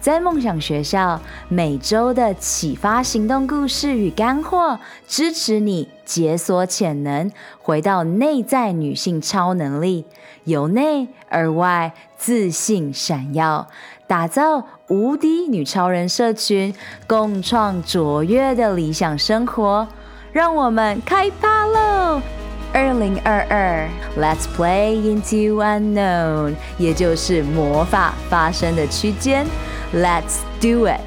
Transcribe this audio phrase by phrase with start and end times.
[0.00, 7.30] 在梦想学校，每周的启发行动故事与干货，支持你解锁潜能，
[7.60, 10.04] 回到内在女性超能力，
[10.44, 13.66] 由内而外自信闪耀，
[14.06, 16.72] 打造无敌女超人社群，
[17.08, 19.88] 共创卓越的理想生活。
[20.30, 22.22] 让我们开趴喽！
[22.72, 29.46] 二零二二，Let's play into unknown，也就是魔法发生的区间。
[29.94, 31.00] Let's do it！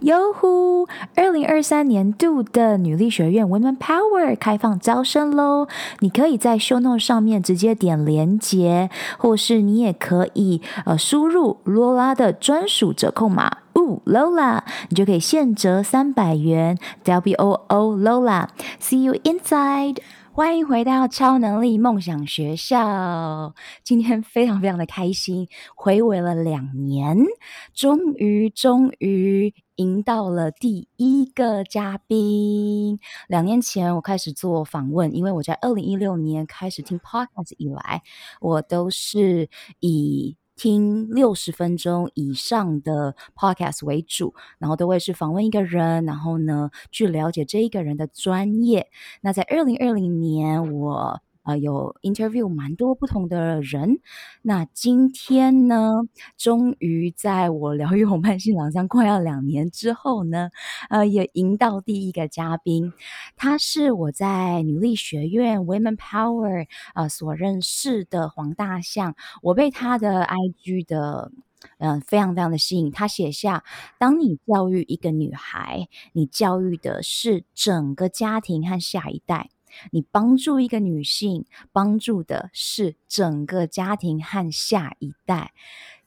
[0.00, 0.86] 哟呼！
[1.14, 5.66] 二零二三年度的女力学院 Women Power 开放招生喽！
[6.00, 14.60] 你可以在 Show Note 上面直接点连结，或是你也可以呃输入罗拉的专属折扣码，呜 Lola，
[14.90, 19.98] 你就可以现折三百元，W O O Lola，See you inside！
[20.36, 23.54] 欢迎回到超能力梦想学校。
[23.84, 27.16] 今天非常非常的开心，回违了两年，
[27.72, 32.98] 终于终于迎到了第一个嘉宾。
[33.28, 38.02] 两年前我开始做访问，因为我在二零一六年开始听 Podcast 以来，
[38.40, 39.48] 我都是
[39.78, 48.88] 以听六十分钟以上的 podcast 为主，然后都会是访问一个人，然后呢去了解这一个人的专业。
[49.20, 51.22] 那在二零二零年，我。
[51.44, 54.00] 呃，有 interview 蛮多不同的人。
[54.42, 56.02] 那今天呢，
[56.36, 60.50] 终于在我疗愈红斑性狼疮快要两年之后呢，
[60.90, 62.92] 呃，也迎到第一个嘉宾。
[63.36, 69.14] 他是我在女力学院 Women Power 呃所认识的黄大象。
[69.42, 71.30] 我被他的 IG 的
[71.78, 72.90] 嗯、非常非常的吸引。
[72.90, 73.64] 他写下：
[73.98, 79.48] 当你教育一个女孩，你教育的是整个家庭和下一代。
[79.90, 85.52] 你帮助一个女性，帮助的是整个家庭和下一代。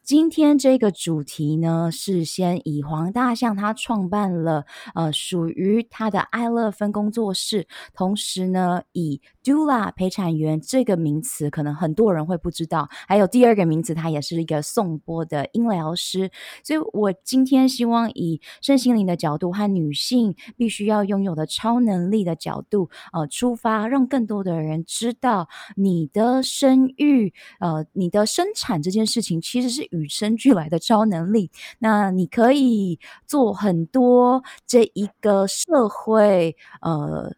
[0.03, 12.89] 今天这个主题呢，是先以黄大象他创办了呃属于他的爱乐芬工作室，同时呢以 Doula 陪产员这个名词，可能很多人会不知道。
[13.07, 16.29] 还有第二个名词，它也是一个颂钵的音疗师。
[16.63, 29.87] 所以我今天希望以身心灵的角度和女性必须要拥有的超能力的角度呃出发，让更多的人知道你的生育呃你的生产这件事情其实是。
[29.89, 37.33] 与生俱来的超能力，那你可以做很多这一个社会呃。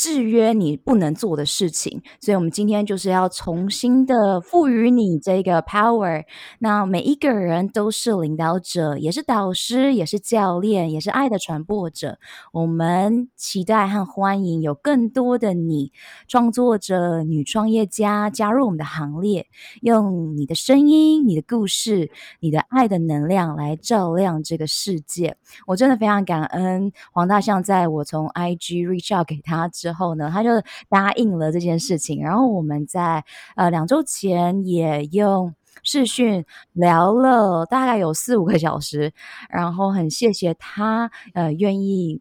[0.00, 6.24] 制约你不能做的事情，所以我们今天就是要重新的赋予你这个 power。
[6.58, 12.18] 那每一个人都是领导者，也是导师，也是教练，也是爱的传播者。
[12.50, 15.92] 我们期待和欢迎有更多的你，
[16.26, 19.48] 创作者、女创业家加入我们的行列，
[19.82, 25.36] 用你的声音、你的故事、你的爱的能量来照亮这个世界。
[25.66, 29.89] 我真的非常感恩黄大象，在我从 IG reach out 给他之。
[29.90, 30.50] 之后呢，他就
[30.88, 32.22] 答应了这件事情。
[32.22, 33.24] 然后我们在
[33.56, 35.52] 呃两周前也用
[35.82, 39.12] 视讯聊了大概有四五个小时。
[39.48, 42.20] 然后很谢谢他呃愿意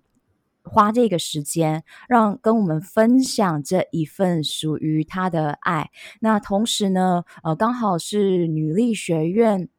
[0.63, 5.91] 花这个时间，让跟我们分享这一份属于他的爱。
[6.21, 9.69] 那同时呢，呃刚好是女力学院。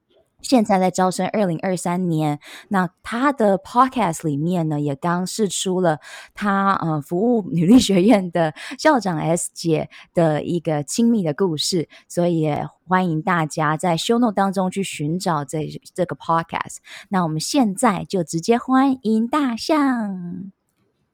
[0.43, 2.41] 现在在招生，二零二三年。
[2.69, 5.99] 那他的 podcast 里面呢，也刚释出了
[6.35, 16.79] 他呃服务女力学院的校长 S 姐的一个亲密的故事，所以也欢迎大家在 show note 当中去寻找这这个 podcast。
[17.09, 20.51] 那我们现在就直接欢迎大象。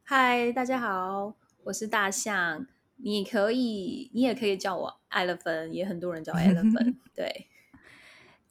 [0.03, 1.35] 嗨，大家好，
[1.65, 2.67] 我是大象。
[2.99, 7.47] 你可以，你也可以叫我艾乐芬，也很多人叫艾乐芬，对。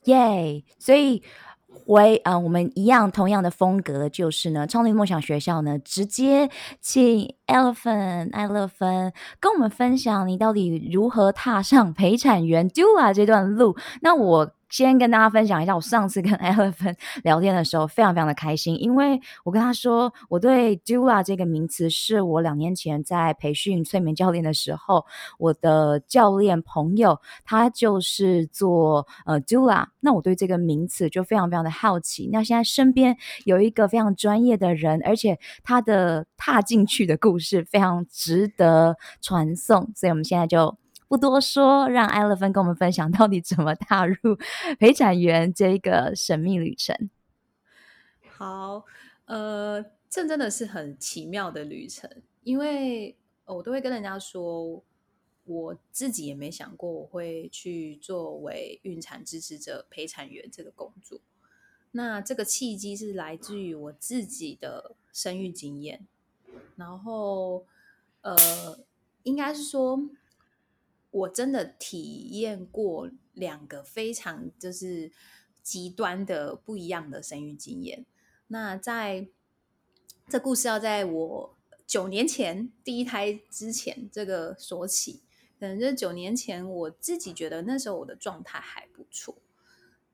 [0.06, 1.22] 耶所以
[1.68, 6.50] 回啊、我们一样同样的风格，就是呢，创立梦想学校呢，直接
[6.82, 13.76] 请 Elephant 爱乐芬跟我们分享你到底如何踏上陪产员 Dua 这段路。
[14.02, 14.52] 那我。
[14.76, 16.94] 先跟大家分享一下，我上次跟艾乐芬
[17.24, 25.06] 聊天的时候，非常非常的开心，因为我跟他说，我对 Dula 这个名词是我两年前在培训催眠教练的时候，
[25.40, 32.30] 我的教练朋友他就是做呃 Dula，那我对这个名词就非常非常的好奇。
[32.30, 40.76] 那现在身边有一个非常专业的人，而且他的踏进去的故事非常值得传颂，所以我们现在就。
[41.16, 44.16] 不多说，让艾乐芬跟我们分享到底怎么踏入
[44.78, 47.10] 陪产员这个神秘旅程。
[48.28, 48.84] 好，
[49.24, 52.10] 呃，这真的是很奇妙的旅程，
[52.44, 53.16] 因为
[53.46, 54.84] 我都会跟人家说，
[55.46, 61.22] 我自己也没想过我会去作为孕产支持者陪产员这个工作。
[61.92, 66.06] 那这个契机是来自于我自己的生育经验，
[66.76, 67.66] 然后，
[68.20, 68.36] 呃，
[69.24, 69.98] 应该是说，
[71.16, 72.02] 我真的体
[72.32, 75.12] 验过两个非常就是
[75.64, 78.06] 极端的不一样的生育经验。
[78.48, 79.30] 那在
[80.28, 81.58] 这故事要在我
[81.88, 85.22] 九年前第一胎之前这个说起，
[85.60, 89.38] 可能就是九年前我自己觉得那时候我的状态还不错。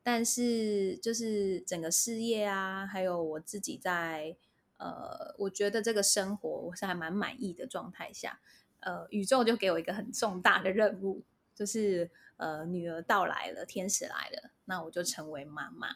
[0.03, 4.35] 但是，就是整个事业啊，还有我自己在
[4.77, 8.39] 呃，我觉得这个生活我是还蛮满意的状态下，
[8.81, 11.23] 呃，宇宙就给我一个很重大的任务，
[11.55, 15.95] 就是呃，女儿到来了，天使来了，那我就成为妈妈。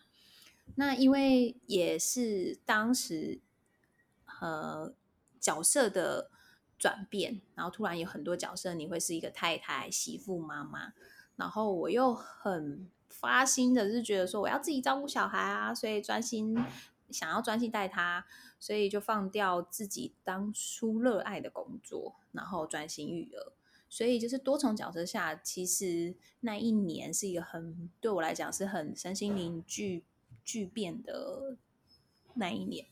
[0.75, 3.39] 那因为也是当时
[4.41, 4.93] 呃
[5.39, 6.31] 角色的
[6.79, 10.93] 转变，然后突然有很多角色，你会是一个太太、媳妇、妈妈，
[11.35, 12.89] 然后我又很。
[13.07, 16.53] 发心的是觉得说我要自己照顾小孩啊，所以专心
[17.11, 18.25] 想要专心带他，
[18.59, 23.53] 所以就放掉自己当初热爱的工作，然后专心育儿。
[23.89, 30.03] 所以就是多重角色下，其实那一年是一个很对我来讲是很身心灵巨
[30.43, 31.57] 巨变的
[32.33, 32.85] 那一年。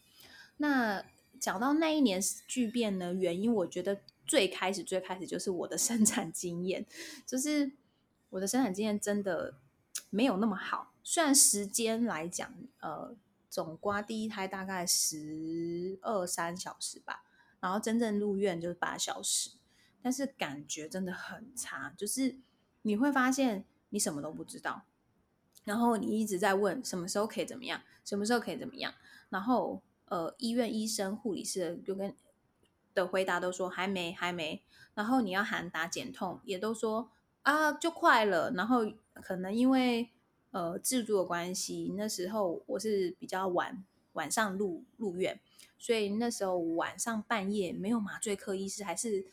[0.58, 1.04] 那
[1.40, 6.86] 讲到那一年巨变呢，原因我觉得最开始最开始就是我的生产经验，
[7.26, 7.72] 就是
[8.30, 9.56] 我的生产经验真的。
[10.10, 13.16] 没有那么好，虽然时间来讲，呃，
[13.54, 17.24] 总刮第一胎大概十二三小时吧，
[17.60, 19.52] 然后真正入院就是八小时，
[20.02, 22.40] 但是感觉真的很差，就是
[22.82, 24.86] 你会发现你什么都不知道，
[25.66, 28.92] 然后你一直在问什么时候可以怎么样，什么时候可以怎么样，
[29.30, 32.16] 然后呃，医院医生、护理师就跟
[32.96, 34.64] 的回答都说还没还没，
[34.96, 37.12] 然后你要喊打减痛，也都说
[37.44, 38.92] 啊就快了，然后。
[39.22, 40.10] 可能因为
[40.54, 43.84] 呃制度的关系，那时候我是比较晚
[44.14, 45.42] 晚上入入院，
[45.78, 49.26] 所以那时候晚上半夜没有麻醉科医师，还是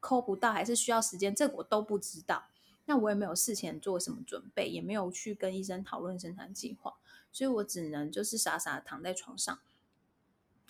[0.00, 2.46] 抠不到，还是需要时间，这个我都不知道。
[2.86, 6.94] 那我也没有事前做什么准备，也没有去跟医生讨论生产计划，
[7.30, 9.56] 所以我只能就是傻傻躺在床上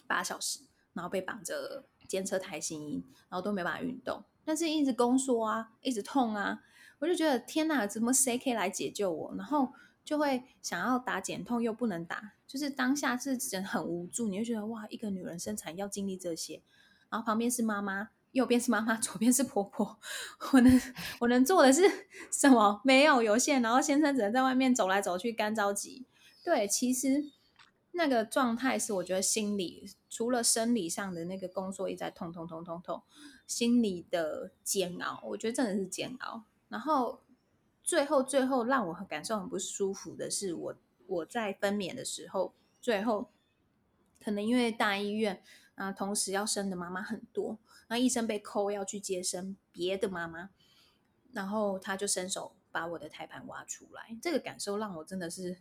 [0.07, 0.61] 八小时，
[0.93, 6.63] 然后被绑着监测胎心音，然后都没办法运动，但是一直宫缩啊，一直痛啊。
[6.99, 9.35] 我就觉得天哪，怎么谁可以来解救我？
[9.37, 9.73] 然后
[10.05, 14.29] 就会想要打减痛，又不能打，就是当下是真很无助。
[14.29, 16.61] 你会觉得哇，一个女人生产要经历这些，
[17.09, 19.99] 然后旁边是妈妈，右边是妈妈， 左边是婆婆，
[20.53, 20.81] 我能
[21.21, 21.83] 我能做的是
[22.31, 22.81] 什么？
[22.85, 23.63] 没有，有限。
[23.63, 26.05] 然后先生只能在外面走来走去，干着急。
[26.45, 27.31] 对，其实
[27.93, 33.03] 那个状态是我觉得心理除了生理上的那个宫缩一直在痛痛痛痛痛，
[33.47, 36.43] 心理的煎熬，我觉得真的是煎熬。
[36.69, 37.21] 然后
[37.83, 40.77] 最后最后让我感受很不舒服的是我，
[41.07, 43.31] 我在分娩的时候，最后
[44.23, 45.43] 可能因为大医院
[45.75, 47.59] 啊，同时要生的妈妈很多，
[47.89, 50.51] 那医生被扣要去接生别的妈妈，
[51.33, 55.59] 然后他就伸手把我的胎盘挖出来，这个感受让我真的是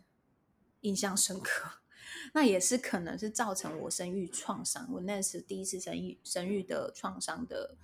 [0.82, 1.78] 印象深刻。
[2.34, 7.76] 那也是可能是造成我生育创伤，我那是第一次生育生育的创伤的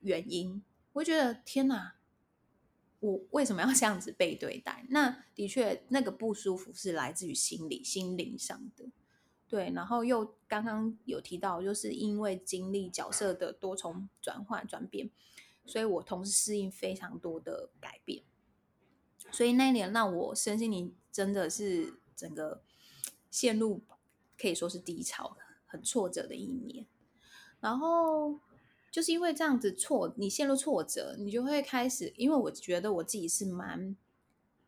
[0.00, 0.62] 原因。
[0.92, 1.96] 我觉得天哪！
[3.06, 4.84] 我为什么要这样子被对待？
[4.88, 8.84] 那的确，那个不舒服是来自于心理、心灵上的。
[9.46, 15.08] 对，然后又刚刚有提到，就是因为经历角色的多重转换、转变，
[15.64, 18.24] 所以我同时适应非常多的改变。
[19.30, 22.62] 所以那一年让我身心灵真的是整个
[23.30, 23.82] 陷入
[24.36, 25.36] 可以说是低潮、
[25.66, 26.84] 很挫折的一年。
[27.60, 28.40] 然后。
[28.90, 32.12] 就是因为这样子挫，你陷入挫折，你就会开始。
[32.16, 33.94] 因为我觉得我自己是蛮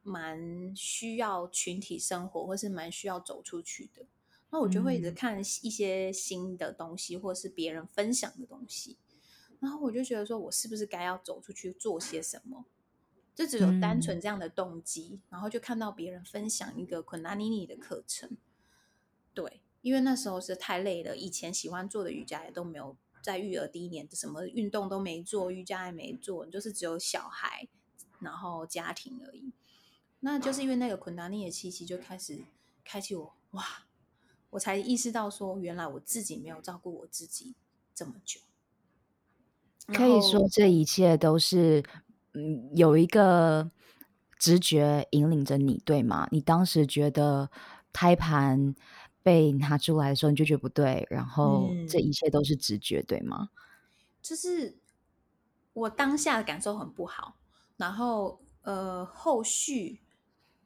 [0.02, 4.04] 蛮需要群体生活，或是蛮需要走出去的。
[4.50, 8.98] 那我就会一直看一些新的东西，或是别人分享的东西。
[9.60, 12.66] 然后我就觉得说，我是不是该要走出去做些什么？
[13.34, 15.20] 就只有单纯这样的动机。
[15.30, 18.36] 然后就看到别人分享一个昆达尼尼的课程。
[19.32, 22.96] 对，因为那时候是太累了，以前喜欢做的瑜伽也都没有。
[23.22, 27.68] 在育儿第一年，什么运动都没做，瑜伽也没做，就是只有小孩，
[28.20, 29.52] 然后家庭而已。
[30.20, 32.44] 那就是因为那个昆达尼的气息就开始
[32.84, 33.84] 开启我，哇！
[34.50, 37.54] 我才意识到说，原来我自己没有照顾我自己
[37.94, 38.40] 这么久。
[39.88, 41.84] 可以说，这一切都是
[42.32, 43.70] 嗯，有一个
[44.38, 46.26] 直觉引领着你，对吗？
[46.30, 47.50] 你当时觉得
[47.92, 48.74] 胎盘
[49.28, 53.50] 被拿出来的时候，你就觉得不对，然后这一切都是直觉，对吗？
[54.22, 54.78] 就是
[55.74, 57.36] 我当下的感受很不好，
[57.76, 60.00] 然后呃，后续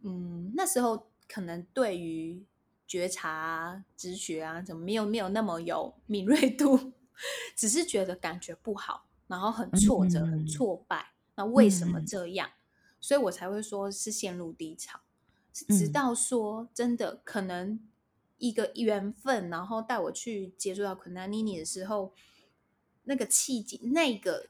[0.03, 2.45] 嗯，那时候可能对于
[2.87, 6.93] 觉察、直觉啊，怎么没有没有那么有敏锐度，
[7.57, 11.15] 只是觉得感觉不好，然后很挫折、嗯、很挫败。
[11.35, 12.47] 那为什么这样？
[12.47, 12.63] 嗯、
[13.01, 15.01] 所以我才会说是陷入低潮，
[15.53, 17.81] 是直到说真的可能
[18.43, 22.13] 一个缘分，然后带我去接触到昆达尼尼的时候，
[23.05, 24.49] 那个契机，那个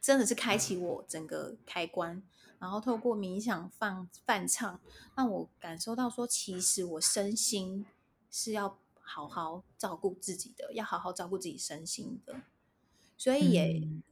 [0.00, 2.22] 真的是开启我整个开关，
[2.60, 4.80] 然后透过冥想放泛唱，
[5.16, 7.84] 让我感受到说，其实我身心
[8.30, 12.42] 是要好好照顾自己的，要好好照顾自己身心的，
[13.16, 13.80] 所以也。
[13.84, 14.02] 嗯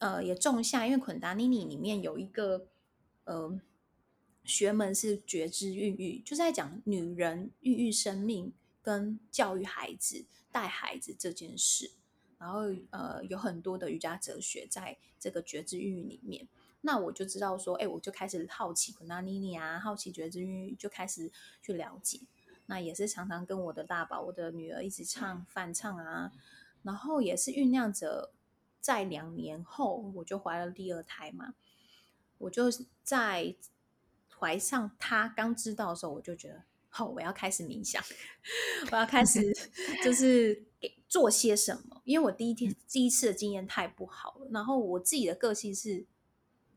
[0.00, 2.68] 呃，也种下，因为昆达尼尼里面有一个
[3.24, 3.60] 呃
[4.50, 8.52] 学门是觉知孕育，就是在讲女人孕育生命
[8.82, 11.92] 跟教育孩子、带孩子这件事。
[12.36, 16.48] 然后呃，有很多的瑜伽哲学在这个觉知孕育里面。
[16.80, 21.30] 那我就知道说，哎，我就开始好奇昆达尼尼啊，好奇觉知孕育，就开始
[21.62, 22.20] 去了解。
[22.66, 26.32] 那也是常常跟我的大宝、我的女儿一直唱翻唱啊，
[26.82, 28.32] 然后也是酝酿着。
[28.80, 31.52] 在两年后，我就怀了第二胎嘛。
[32.38, 32.70] 我就
[33.04, 33.54] 在
[34.40, 38.02] 怀上他刚知道的时候，我就觉得，好，我要开始冥想，
[38.90, 39.52] 我要开始
[40.02, 42.00] 就是给做些什么。
[42.04, 46.06] 因为我第一天第一次的经验太不好了，然后我自己的个性是，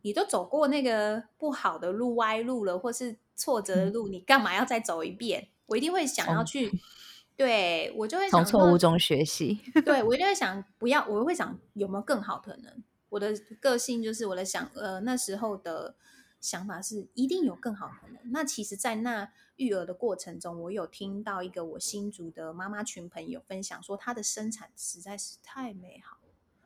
[0.02, 5.48] 你都走过那个不好的路、歪路了，或是挫折的路，你干嘛要再走一遍？
[5.68, 6.70] 我一定会想要去。
[7.36, 9.60] 对，我就会从错误中学习。
[9.84, 12.84] 对， 我一定会想，不要，我会想有没有更好可能。
[13.10, 15.96] 我的个性就是我的想，呃，那时候的
[16.44, 18.18] 想法是一定有更好可能。
[18.26, 26.18] 那其实，在那育儿的过程中，我有听到一个我新竹的妈妈群朋友分享说，她的生产实在是太美好。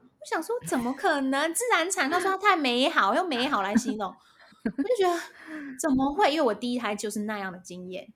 [0.01, 2.09] 我想说，怎么可能自然产？
[2.09, 4.11] 她说她太美好，用美好来形容，
[4.65, 5.19] 我就觉得
[5.79, 6.33] 怎么会？
[6.33, 8.11] 因为我第一胎就是那样的经验。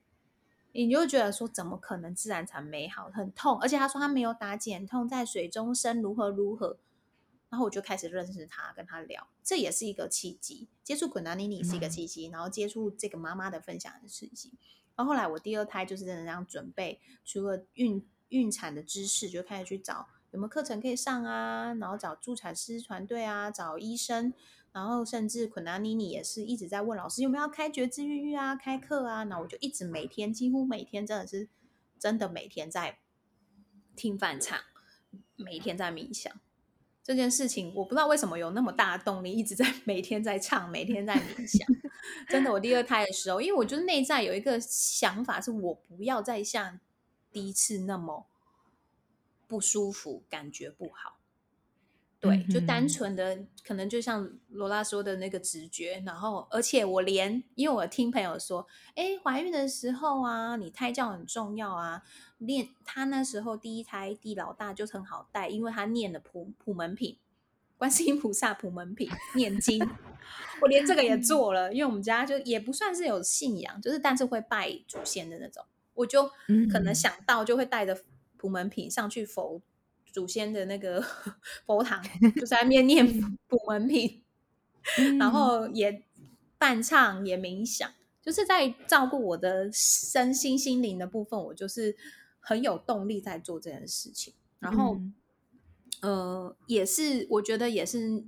[0.72, 3.08] 你就觉得说，怎么可能自然产美好？
[3.14, 6.76] 很痛，而且他说他没有打减痛，在水中生如何如何。
[7.52, 10.68] 然后我就开始认识他，跟他聊，这也是一个契机。
[10.82, 14.54] 接触昆达尼尼是一个契机，嗯、然后接触这个妈妈的分享的契机。
[14.96, 24.32] 然后后来我第二胎就是真的这样准备，除了孕孕产的知识，就开始去找有没有课程可以上啊，然后找助产师团队啊，找医生。
[24.72, 29.24] 然后甚至昆达尼尼也是一直在问老师有没有要开觉知孕育啊，开课啊。
[29.24, 31.50] 那我就一直每天几乎每天真的是
[31.98, 32.98] 真的每天在
[33.94, 34.58] 听梵唱，
[35.36, 36.32] 每天在冥想
[37.02, 37.72] 这件事情。
[37.74, 41.66] 我不知道为什么有那么大的动力，一直在每天在唱，每天在冥想。
[42.28, 46.78] 真的，我第二胎的时候，因为我觉得内在有一个想法，是我不要再像
[47.30, 48.26] 第一次那么
[49.46, 51.18] 不舒服，感觉不好。
[52.22, 53.36] 对，就单纯的
[53.66, 58.64] 可能就像罗拉说的那个直觉，然后而且我连，因为我听朋友说，
[58.94, 62.04] 哎，怀孕的时候啊，你胎教很重要啊。
[62.38, 67.18] 念他那时候第一胎地老大就很好带，因为他念了普普门品，
[67.76, 69.84] 观世音菩萨普门品念经，
[70.62, 75.64] 我连这个也做了，因为我们家就也不算是有信仰，就是但是会拜祖先的那种，
[75.94, 76.30] 我就
[76.70, 78.00] 可能想到就会带着
[78.36, 79.60] 普门品上去佛。
[80.12, 81.02] 祖先的那个
[81.66, 82.00] 佛堂，
[82.36, 83.04] 就在那边念
[83.48, 84.22] 普门品，
[85.18, 86.04] 然后也
[86.58, 87.90] 伴唱，也冥想，
[88.20, 91.42] 就是在照顾我的身心心灵的部分。
[91.42, 91.96] 我就是
[92.38, 94.34] 很有动力在做这件事情。
[94.58, 94.94] 然后，
[96.02, 98.22] 嗯、呃，也是我觉得也是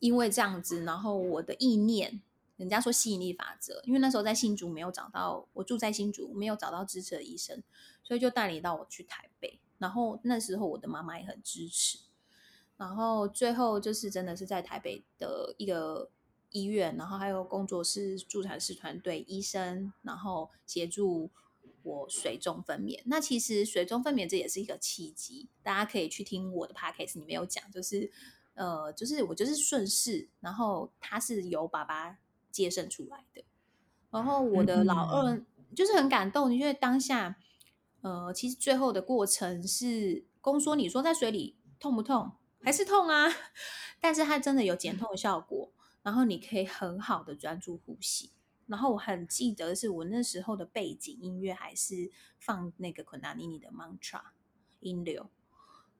[0.00, 2.20] 因为这样子，然后我的意念，
[2.56, 7.62] 人家说吸引力法则，因为那时候在新竹没有找到，我住在新竹没有找到支持的医生，
[8.02, 9.58] 所以就带领到我去台北。
[9.78, 11.98] 然后那时候我的妈妈也很支持，
[12.76, 16.10] 然后最后就是真的是在台北的一个
[16.50, 21.28] 医院，然后还有工作室、助产士团队、医生，然后协助
[21.82, 23.02] 我水中分娩。
[23.06, 28.10] 那其实水中分娩这也是一个契机，大家可以去听我的 podcast 里面有讲，就是
[28.54, 32.18] 呃，就是我就是顺势，然后他是由爸爸
[32.50, 33.44] 接生出来的，
[34.10, 35.42] 然后我的老二
[35.74, 37.36] 就是很感动，因为当下。
[38.04, 42.32] 呃，其实最后的过程是宫缩，你说在水里痛不痛？
[42.60, 43.26] 还是痛啊？
[43.98, 48.30] 但是它真的有减痛的效果，然后你可以很好的专注呼吸。
[48.66, 54.20] 然后我很记得是我那时候的背景音乐还是放那个昆达尼尼的 mantra
[54.80, 55.30] 音流，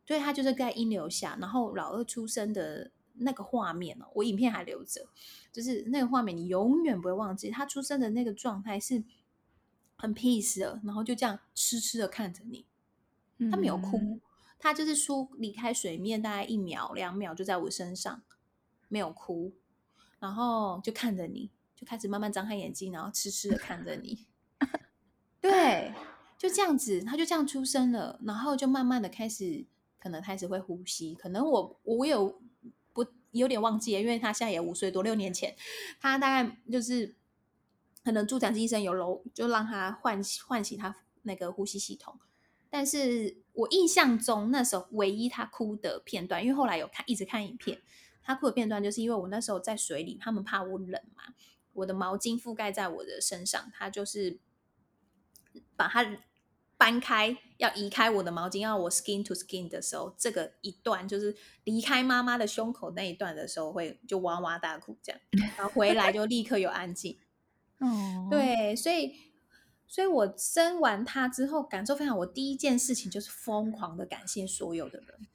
[0.04, 1.38] 对，它就是在音流下。
[1.40, 5.08] 然后老二出生的那个画面哦，我影片还留着，
[5.50, 7.50] 就是那个画面你永远不会忘记。
[7.50, 9.02] 他出生的那个状态是
[9.96, 12.66] 很 peace 的，然后就这样痴痴的看着你，
[13.50, 14.20] 他没有哭，嗯、
[14.58, 18.22] 他就是出离开水面大概一秒两秒就在我身上，
[18.88, 19.52] 没有哭，
[20.18, 24.26] 然后就看着你，就开始慢慢张开眼睛，然后痴痴的看着你，
[25.40, 25.92] 对。
[26.36, 29.64] 就这样子，他就这样出生了，然后就慢慢的开始，
[29.98, 31.14] 可能开始会呼吸。
[31.14, 32.38] 可能我我有
[32.92, 35.54] 不有点忘记，因为他现在也五岁多，六年前
[35.98, 37.14] 他大概就是
[38.04, 42.20] 可能助产士医生有楼，就让他唤唤醒他那个呼吸系统。
[42.68, 47.80] 但是我印象中那时候唯一他哭的片段，因为后来有看一直看影片，
[48.22, 51.34] 他哭的片段就是因为我那时候在水里，他们怕我冷嘛，
[51.72, 54.38] 我的毛巾覆盖在我的身上，他就是
[55.74, 56.18] 把他。
[56.76, 65.20] 搬开要移开我的毛巾，要我 skin to skin 的时候，这个一段就是离开妈妈的胸口那一段的时候，会就哇哇大哭这样，
[65.56, 67.16] 然后回来就立刻有安静。
[67.84, 69.14] 哦，对，所以，
[69.86, 75.26] 所以我生完他之后感受非常，我第一件事情就是疯狂的感谢所有的人。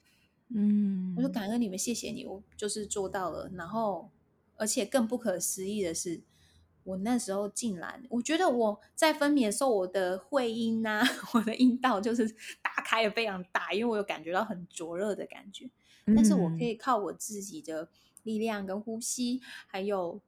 [0.54, 3.50] 嗯，我就感恩你们，谢谢你，我就是做到了。
[3.54, 4.10] 然后，
[4.56, 6.22] 而且更不可思议的是。
[6.82, 11.04] 我那时候竟然，我觉得我在分娩的时候，我的会阴呐，
[11.34, 12.26] 我的阴道就是
[12.62, 15.70] 打开的非常大，因为我有感觉到很灼热的感觉。
[16.16, 17.90] 但是我可以靠我自己的
[18.22, 20.20] 力量跟呼吸，还有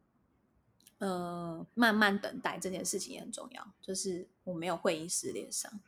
[1.02, 3.73] 呃慢慢等待，这件事情也很重要。
[3.82, 5.80] 就是我没有会阴撕裂伤，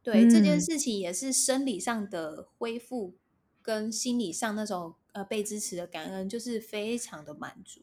[0.00, 3.14] 对、嗯、这件事情也是生理上的恢复，
[3.60, 7.80] 跟心理上那种呃被支持的感恩，就是非常的满足。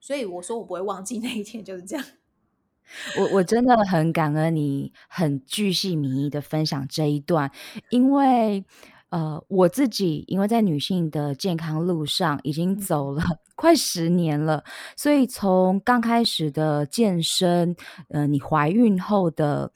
[0.00, 2.04] 所以我说我不会忘记那一天，就是这样。
[3.18, 7.50] 我我真的很感恩你很巨细靡遗的分享这一段，
[7.90, 8.64] 因为
[9.08, 13.22] 呃我自己因为在女性的健康路上已经走了
[13.58, 14.62] 快十年了，
[14.96, 17.74] 所以从刚开始的健身，
[18.10, 19.72] 呃，你怀孕后的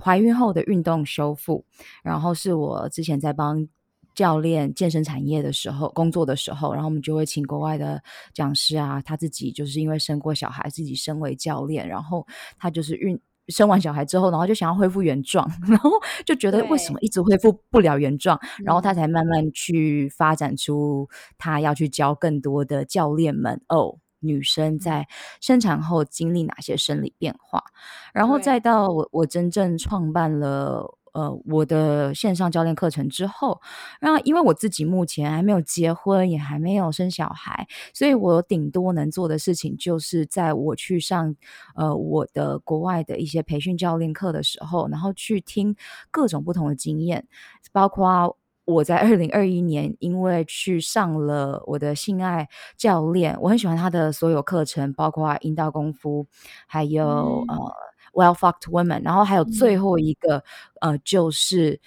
[0.00, 1.64] 怀孕后的运动修复，
[2.04, 3.68] 然后是我之前在帮。
[4.14, 8.02] 教练健身产业的时候工作的时候，然后我们就会请国外的
[8.34, 12.26] 讲师啊，他自己就是因为生过小孩，自己身为教练，然后
[12.58, 13.16] 他就是运
[13.48, 15.90] 生完小孩之后，然后就想要恢复原状， 然后
[16.24, 21.08] 就觉得为什么一直恢复不了原状，然后他才慢慢去发展出
[21.38, 25.06] 他要去教更多的教练们哦，女生在
[25.40, 27.64] 生产后经历哪些生理变化，
[28.12, 30.97] 然后再到我我真正创办了。
[31.18, 33.60] 呃，我的线上教练课程之后，
[34.00, 41.34] 那因为我自己目前还没有结婚，也还没有生小孩，所以我顶多能做的事情，就是在我去上
[41.74, 45.74] 呃我的国外的一些培训教练课的时候，然后去听
[46.12, 47.26] 各种不同的经验，
[47.72, 56.28] 包括我在二零二一年，因为去上了我的性爱教练，我很喜欢他的所有课程，包括阴道功夫，
[56.68, 57.87] 还有、嗯、呃。
[58.18, 60.38] Well fucked women，然后还有最后一个，
[60.80, 61.80] 嗯、呃，就是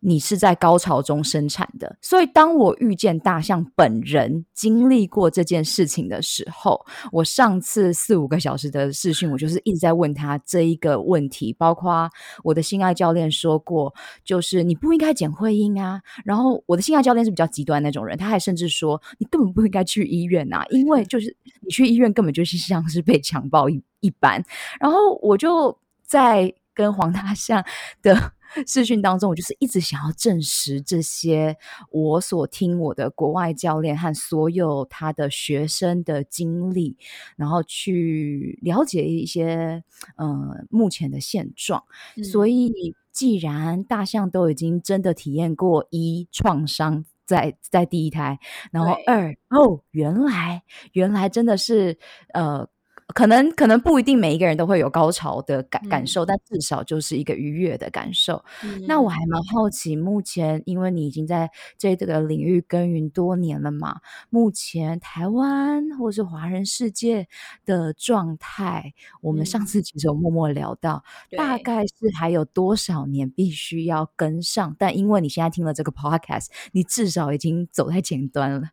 [0.00, 1.96] 你是在高潮中生产的。
[2.00, 11.52] 所以当我遇见大象本人，经历过这件事情的时候，我上次四五个小时的视讯，我就是一直在问他这一个问题。
[11.52, 12.10] 包括
[12.42, 16.00] 我的性爱教练说过，就是你不应该剪会阴啊。
[16.24, 23.82] 然后我的性爱教练是比较极端那种人，他还甚至说你根本不应该去医院啊，因为就是你去医院根本就是像是被强暴一。
[24.02, 24.42] 一般，
[24.80, 27.62] 然后我就在跟黄大象
[28.00, 28.32] 的
[28.66, 31.56] 视讯当中，我就是一直想要证实这些
[31.90, 36.96] 我所听我的国外教练和所有他的学生的经历，
[37.36, 39.82] 然后去了解一些
[40.16, 41.84] 呃目前的现状。
[42.16, 42.24] 嗯。
[42.24, 48.38] 所以，既然大象都已经真的体验过一创伤在在第一胎，
[48.70, 51.98] 然后二哦，原来原来真的是
[52.32, 52.68] 呃。
[53.14, 58.44] 可能可能不一定每一个人都会有高潮的感感受，嗯，但至少就是一个愉悦的感受。
[58.62, 67.28] 嗯，那我还蛮好奇，目前因为你已经在这这个领域耕耘多年了嘛，目前台湾或是华人世界
[67.64, 74.76] 的状态，我们上次其实有默默聊到，嗯，大概是还有多少年必须要跟上？
[74.78, 78.70] 但因为你现在听了这个 podcast，你至少已经走在前端了。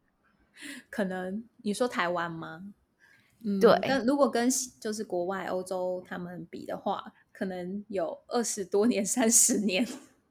[0.90, 2.64] 可能你说台湾吗？
[3.44, 3.78] 嗯，对。
[3.84, 9.88] 那如果跟就是国外欧洲他们比的话，可能有二十多年、三十年，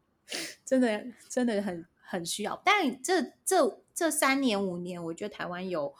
[0.64, 2.60] 真的真的很很需要。
[2.64, 5.94] 但这这这三年五年，我觉得台湾有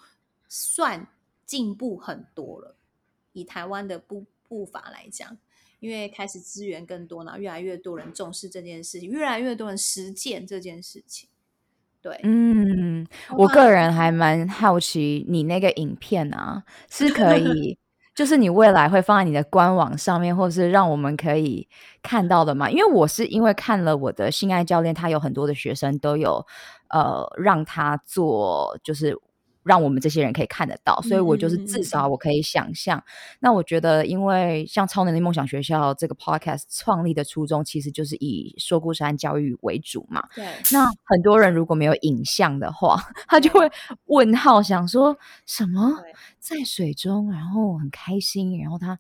[0.49, 1.09] 算
[1.45, 2.77] 进步很多了。
[3.33, 5.37] 以台湾的步步伐来讲，
[5.79, 11.29] 因为开始资源更多，然后越来越多人重视这件事情，越来越多人实践这件事情。
[12.07, 13.05] 对，嗯，
[13.37, 17.77] 我个人还蛮好奇，你那个影片啊，是可以，
[18.15, 21.67] 就是你未来会放在你的官网上面，或是让我们可以
[22.05, 22.71] 看到的吗？
[22.71, 26.47] 因为我是因为看了我的性爱教练，他有很多的学生都有，
[26.91, 29.19] 呃，让他做，就是。
[29.67, 32.99] 让我们这些人可以看得到，所以我就是至少我可以想象。
[32.99, 33.03] 嗯、
[33.41, 40.23] 那我觉得，因为像超能力梦想学校这个 podcast 创立的初衷，其实就是以说故事和教育为主嘛。
[40.35, 40.47] 对。
[40.73, 43.71] 那很多人如果没有影像的话， 他就会
[44.05, 45.99] 问号，想说什么
[46.39, 48.99] 在水中，然后很开心，然后他。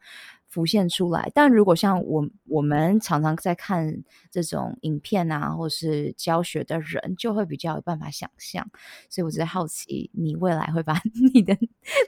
[0.56, 8.66] 浮现出来，但如果像我我们常常在看这种影片啊，或是教学的人，就会比较有办法想象。
[9.10, 10.98] 所以我只是好奇，你未来会把
[11.34, 11.54] 你的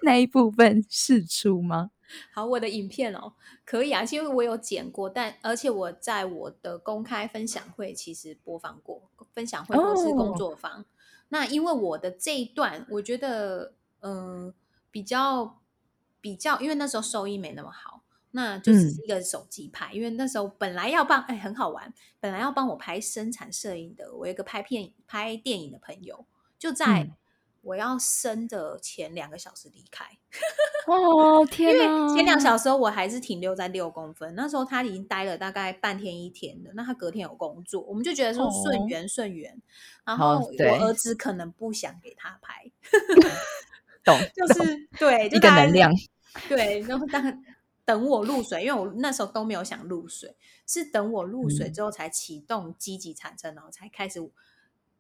[0.01, 1.91] 那一部分试出吗？
[2.33, 3.35] 好，我的影片哦，
[3.67, 10.73] 可以啊，因为我有剪过，但而且我在我的公开分享会其实播放过，分享会或是工作坊。
[10.73, 10.85] Oh.
[11.29, 14.55] 那因为我的这一段，我觉得嗯、呃，
[14.91, 15.59] 比较
[16.23, 18.03] 比较，因为那时候收益没那么好。
[18.33, 26.27] 那就只是一个手机拍，嗯，因为那时候本来要帮，哎，很好玩，本来要帮我拍生产摄影的，我有一个拍片、拍电影的朋友，
[26.59, 27.11] 就在
[27.63, 30.05] 我要生的前两个小时离开。
[30.87, 31.85] 哦 天哪！
[31.85, 39.61] 因为前两小时我还是停留在六公分，那时候他已经待了大概半天一天的，那他隔天有工作，我们就觉得说顺缘顺缘，
[40.05, 42.71] 然后我儿子可能不想给他拍，
[44.05, 44.19] 懂？
[44.35, 45.93] 就是对，就一个能量，
[46.49, 47.43] 对，然后当。
[47.89, 54.21] 等我入水，因为我那时候都没有想入水，是等我入水之后才启动积极产生，然后才开始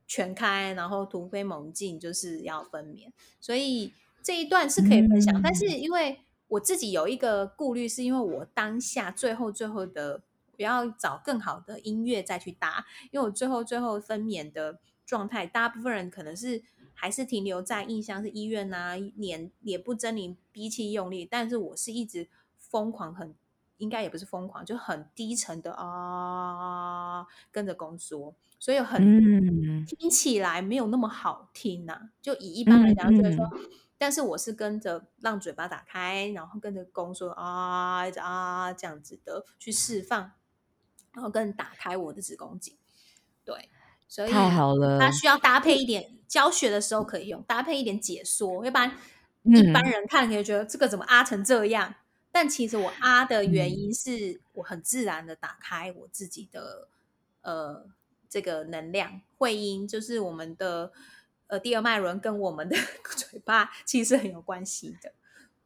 [0.06, 3.10] 全开，然后突飞猛进，就是要分娩。
[3.38, 10.22] 所以这一段是可以分享，但是因为我自己有一个顾虑，是因为我当下最后最后的
[10.56, 16.62] 我要找更好的音乐再去搭，因为我最后最后分娩的状态，大部分人可能是
[16.94, 22.28] 还是停留在印象是医院啊，脸脸部狰獰，憋气用力，但是我是一直。
[22.68, 23.34] 疯狂很，
[23.78, 32.02] 应该也不是疯狂，就很低沉的啊，跟着宫缩，所以很、嗯、听起来没有那么好听呐、啊。
[32.20, 33.48] 就以一般来讲，觉得说、
[33.96, 40.32] 但是我是跟着让嘴巴打开，然后跟着宫缩啊，啊这样子的去释放，
[41.14, 42.76] 然后跟打开我的子宫颈。
[43.44, 43.70] 对，
[44.08, 48.92] 所以太好了，它需要搭配一点教学的时候可以用，搭配一点解说，要不然
[49.44, 51.94] 一般人看可以觉得这个怎么啊成这样。
[52.40, 56.86] 但其实我啊的原因是我很自然的打开我自己的、
[57.40, 57.86] 嗯、呃
[58.28, 60.92] 这个能量会阴，就是我们的
[61.48, 62.76] 呃第二脉轮跟我们的
[63.16, 65.12] 嘴巴其实很有关系的。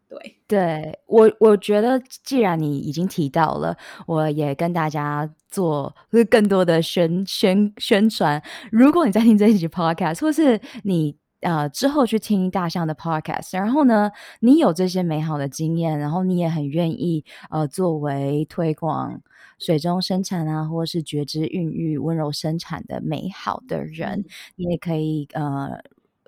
[0.08, 5.94] 对，对我我觉得既然你已经提到了，我也跟大家做
[6.30, 8.42] 更多的宣宣宣传。
[8.70, 11.20] 如果你在听这一集 podcast，或是你。
[11.42, 19.20] 呃，之后去听大象的 podcast，然后呢，你有这些美好的经验，然后你也很愿意呃，作为推广
[19.58, 24.24] 水中生产啊，或是觉知孕育、温柔生产的美好的人，嗯、
[24.56, 25.82] 你也可以呃。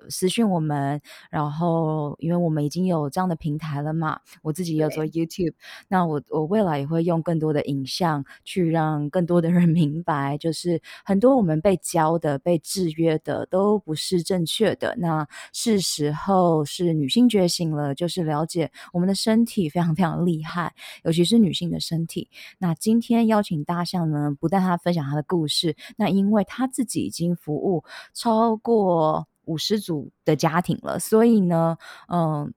[0.09, 5.53] 私讯我们，然后因为我们已经有这样的平台了嘛，我自己也有做 YouTube，
[5.87, 14.95] 那我我未来也会用更多的影像去让更多的人 明白，就是很多我们被教的、被制约的都不是正确的。
[14.97, 22.29] 那是时候是女性觉醒了，就是了解我们的身体非常非常厉害，尤其是女性的身体。
[22.57, 29.27] 那今天邀请大象呢，不但他分享他的故事，那因为他自己已经服务超过。
[29.45, 31.77] 五十组的家庭了，所以呢，
[32.07, 32.53] 嗯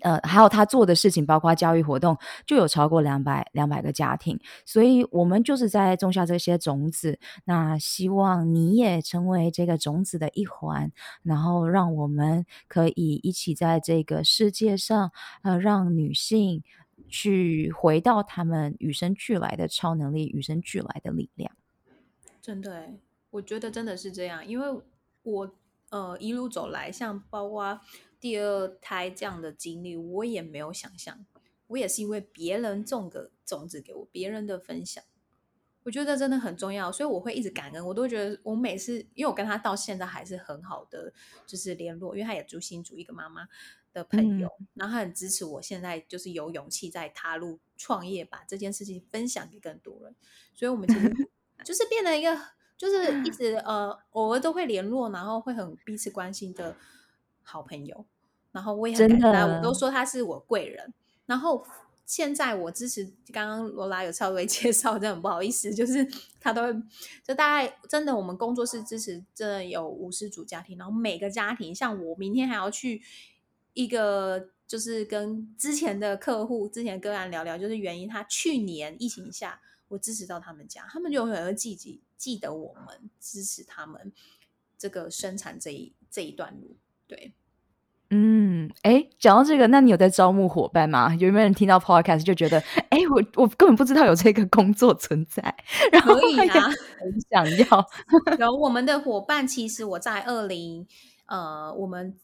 [0.00, 7.18] 呃，还有他做的事情，包括教育活动，就有超过两百两百个家庭，所以我们就是在种下这些种子。
[7.44, 10.90] 那希望你也成为这个种子的一环，
[11.22, 16.62] 然后让我们可以一起在这个世界上，呃，让女性
[17.06, 21.52] 去回到她们与生俱来的超能力，与生俱来的力量。
[22.40, 22.94] 真的，
[23.28, 24.80] 我觉得真的是这样，因为
[25.22, 25.54] 我。
[25.92, 27.78] 呃，一路走来，像包括
[28.18, 31.26] 第二胎这样的经历，我也没有想象。
[31.66, 35.04] 我也是因为别人种个种子给我，别人的分享，
[35.82, 37.86] 我觉得真的很重要，所以我会一直感恩。
[37.86, 41.12] 我都觉得我每次，因为我跟他到现在还是很好的，
[41.46, 43.46] 就是联络，因为他也住新竹一个妈妈
[43.92, 50.16] 的朋友，嗯，然后他很支持我，现在就是有勇气在踏入创业，把这件事情分享给更多人。
[50.54, 51.12] 所以，我们其实
[51.66, 52.61] 就是变了一个。
[52.82, 56.74] 就是一直呃，偶尔都会联络，然后会很彼此关心的
[57.44, 58.04] 好朋友。
[58.50, 60.92] 然后我也很感恩，我都说他是我贵人。
[61.24, 61.64] 然后
[62.04, 66.04] 现在我支持，刚刚罗拉有稍微 介绍，真的很不好意思，就是
[66.40, 66.72] 他都会，
[67.22, 73.00] 就大概真的我们工作室支持，真的有五十组家庭，然后每个家庭，像我明天还要去
[73.74, 84.12] 一个，就是跟之前的客户、之前的个案聊聊，就是原因，他去年疫情下，我支持到他们家，他们就永远会记记记得我们支持他们
[84.78, 86.76] 这个生产这一这一段路，
[87.08, 87.32] 对。
[88.10, 91.12] 嗯，哎，讲到这个，那你有在招募伙伴吗？
[91.16, 95.42] 有没有人听到 podcast 就觉得，哎，我我根本不知道有这个工作存在，
[95.90, 96.60] 然后可以啊，
[97.00, 97.90] 很想要。
[98.38, 100.86] 然后我们的伙伴，其实我在二零
[101.26, 102.14] 呃，我们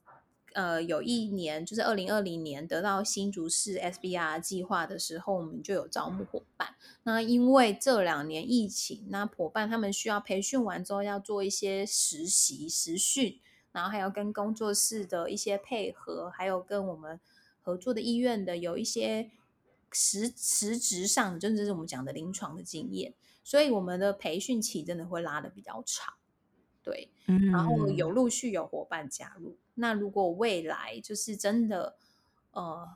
[0.54, 6.74] 呃有一年就是二零二零年得到新竹市 SBR 计划的时候，我们就有招募伙伴。
[7.02, 13.40] 那因为这两年疫情，那伙伴他们需要培训完之后要做一些实习实训。
[13.70, 17.20] 然后还要跟工作室的一些配合，还有跟我们
[17.61, 19.30] 合作的医院的有一些
[19.92, 26.14] 实实质上，真的是我们讲的临床的经验，所以我们的培训期真的会拉的比较长，
[26.88, 27.11] 对，
[27.53, 29.51] 然后有陆续有伙伴加入。
[29.51, 31.96] 嗯、那如果未来就是真的，
[32.53, 32.88] 呃，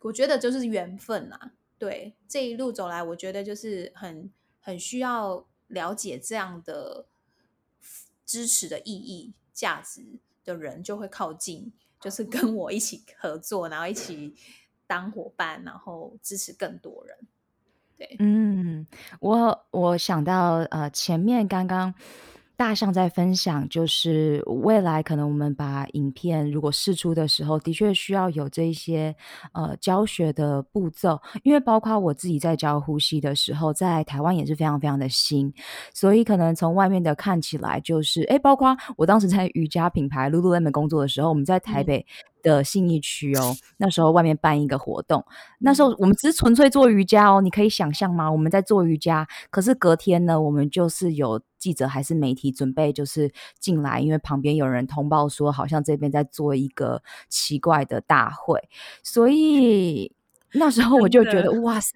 [0.00, 4.30] 我觉得就是缘分啊，对，这一路走来，我觉得就是很
[4.62, 7.04] 很需要了解这样的
[8.24, 9.34] 支持的意义。
[9.52, 10.02] 价值
[10.42, 14.34] 的人就会靠近，就是跟我一起合作，然后一起
[14.86, 17.16] 当伙伴，然后支持更多人。
[17.96, 18.84] 对，嗯，
[19.20, 21.94] 我我想到呃，前面刚刚。
[22.56, 29.14] 大象在分享，就是未来可能我们把影片如果试出的时候，的确需要有这一些
[29.52, 35.52] 呃教学的步骤，因为包括我自己在教呼吸的时候，在台湾也是非常非常的新，
[35.92, 42.06] 所以可能从外面的看起来就是，诶，包括我当时在瑜伽品牌 Lululemon 工作的时候，我们在台北。
[42.44, 45.24] 嗯的信义区哦，那时候外面办一个活动，
[45.60, 48.30] 那时候我们只是纯粹做瑜伽哦，你可以想象吗？
[48.30, 58.60] 我们在做瑜伽，可是隔天呢，我们就是有记者还是媒体准备就是进来，因为旁边有人通报说，好像这边在做一个奇怪的大会，
[59.02, 60.12] 所以。
[60.54, 61.92] 那时候我就觉得哇塞，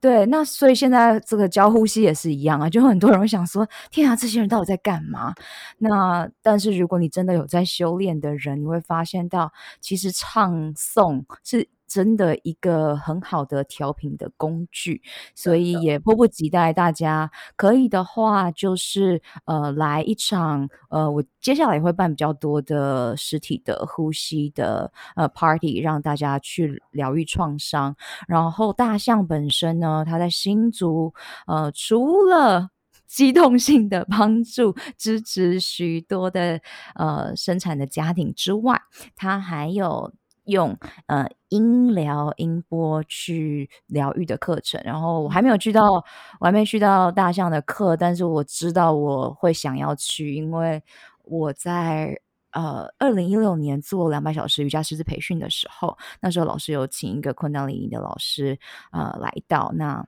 [0.00, 5.34] 对，那所以现在这个教呼吸也是一样啊，就很多人会想说，天啊，这些人到底在干嘛？
[5.78, 11.68] 那但是如果你真的有在修炼的人，你会发现到，其实唱诵是。
[11.90, 15.02] 真的一个很好的调频的工具，
[15.34, 27.96] 所以也迫不及待，大家可以的话，就是呃来一场呃，我接下来也会办比较多的实体的呼吸的呃 party，让大家去疗愈创伤。
[28.28, 31.12] 然后大象本身呢，它在新竹
[31.48, 32.70] 呃，除了
[33.08, 36.60] 机动性的帮助支持许多的
[36.94, 38.80] 呃生产的家庭之外，
[39.16, 40.12] 它还有。
[40.44, 40.76] 用
[41.06, 45.92] 呃音疗音波去疗愈的课程，然后我还没有去到，
[46.40, 50.82] 我还没去到大象的课，但是我知道我会想要去，因为
[51.24, 52.20] 我在
[52.52, 58.58] 呃二零一六年做两百小时瑜伽师资培训的时候，那时候老师有请一个昆达里尼的老师
[58.92, 60.04] 呃来到，那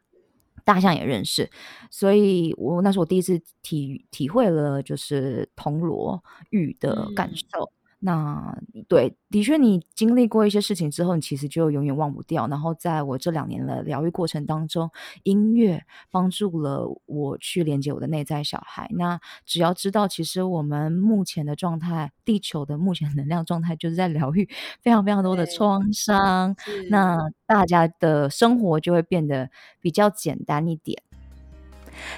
[0.64, 1.50] 大象也认识，
[1.90, 7.64] 所以我那是我第一次体体会了就是铜锣浴的感受。
[7.64, 12.48] 嗯那对，的确，你经历过一些事情之后，你其实就永远忘不掉。
[12.48, 14.90] 然后，在我这两年的疗愈过程当中，
[15.22, 18.88] 音乐帮助了我去连接我的内在小孩。
[18.96, 24.48] 那只要知道，其实我们目前的状态，地球的目前能量状态，就是在疗愈
[24.80, 26.56] 非常非常多的创伤。
[26.90, 29.48] 那大家的生活就会变得
[29.80, 31.00] 比较简单一点。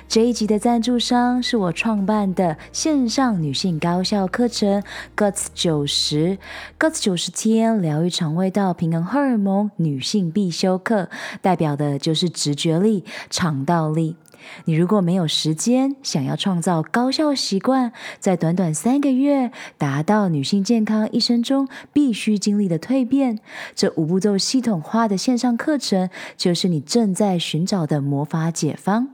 [0.08, 4.82] 这一集的赞助商是我创办的线上女性高效课程
[5.16, 6.38] Guts 九十
[6.78, 11.08] Guts 九十天疗愈肠胃道平衡荷尔蒙女性必修课，
[11.40, 14.16] 代表的就是直觉力、肠道力。
[14.66, 23.38] 你如果没有时间，想要创造高效习惯，在短短三个月达到女性健康一生中必须经历的蜕变，
[23.74, 29.13] 这五步骤系统化的线上课程，就是你正在寻找的魔法解方。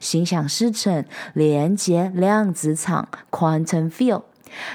[0.00, 4.22] 心想事成、连接量子场 （quantum field）、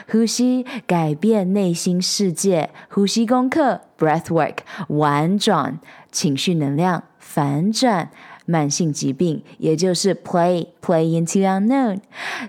[0.10, 4.58] 呼吸改变内心世界、呼吸功课 （breathwork）、
[4.90, 5.80] 玩转
[6.12, 8.10] 情绪能量反转。
[8.46, 12.00] 慢性疾病，也就是 play play into unknown，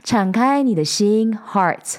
[0.02, 1.98] 敞开你的心 heart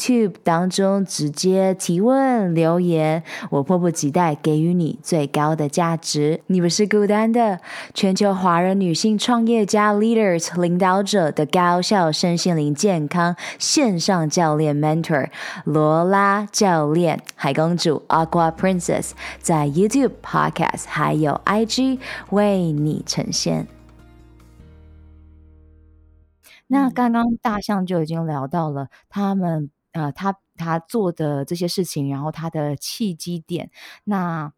[0.00, 6.40] YouTube 当中直接提问留言，我迫不及待给予你最高的价值。
[6.46, 7.60] 你不是孤单的，
[7.92, 15.28] 全球华人女性创业家 Leaders 领导者的高效身心灵健康线上教练 Mentor
[15.64, 21.98] 罗拉教练海公主 Aqua Princess 在 YouTube Podcast 还有 IG
[22.30, 23.66] 为你呈现。
[26.68, 29.70] 那刚刚大象就已经聊到了他们。
[29.92, 33.70] 呃，他他做的这些事情，然后他的契机点，
[34.04, 34.52] 那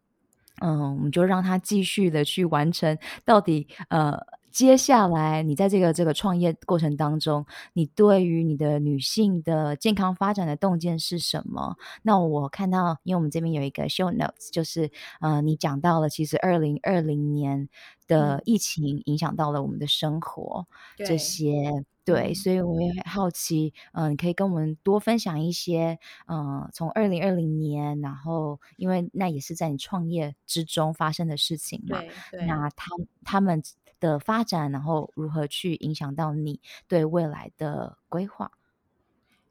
[0.61, 2.97] 嗯，我们就让他继续的去完成。
[3.25, 4.19] 到底呃，
[4.51, 11.75] 接下来你在这个这个创业过程当中，你对于你的女性的健康发展的洞见是什么？
[12.03, 14.91] 那我看到，因为我们这边有一个 show notes，就是
[15.21, 17.67] 呃，你讲到了，其实二零二零年
[18.07, 20.67] 的疫情影响到了我们的生活，
[20.99, 21.83] 嗯、这些。
[22.05, 32.01] 对，所以我也很好奇，嗯、呃，你可以跟我们多分享一些，嗯、呃，从二零二零年，然后因为那也是在你创业之中发生的事情嘛，
[32.45, 32.91] 那他
[33.23, 33.63] 他们
[34.01, 38.51] 的发展，然后如何去影响到你对未来的规划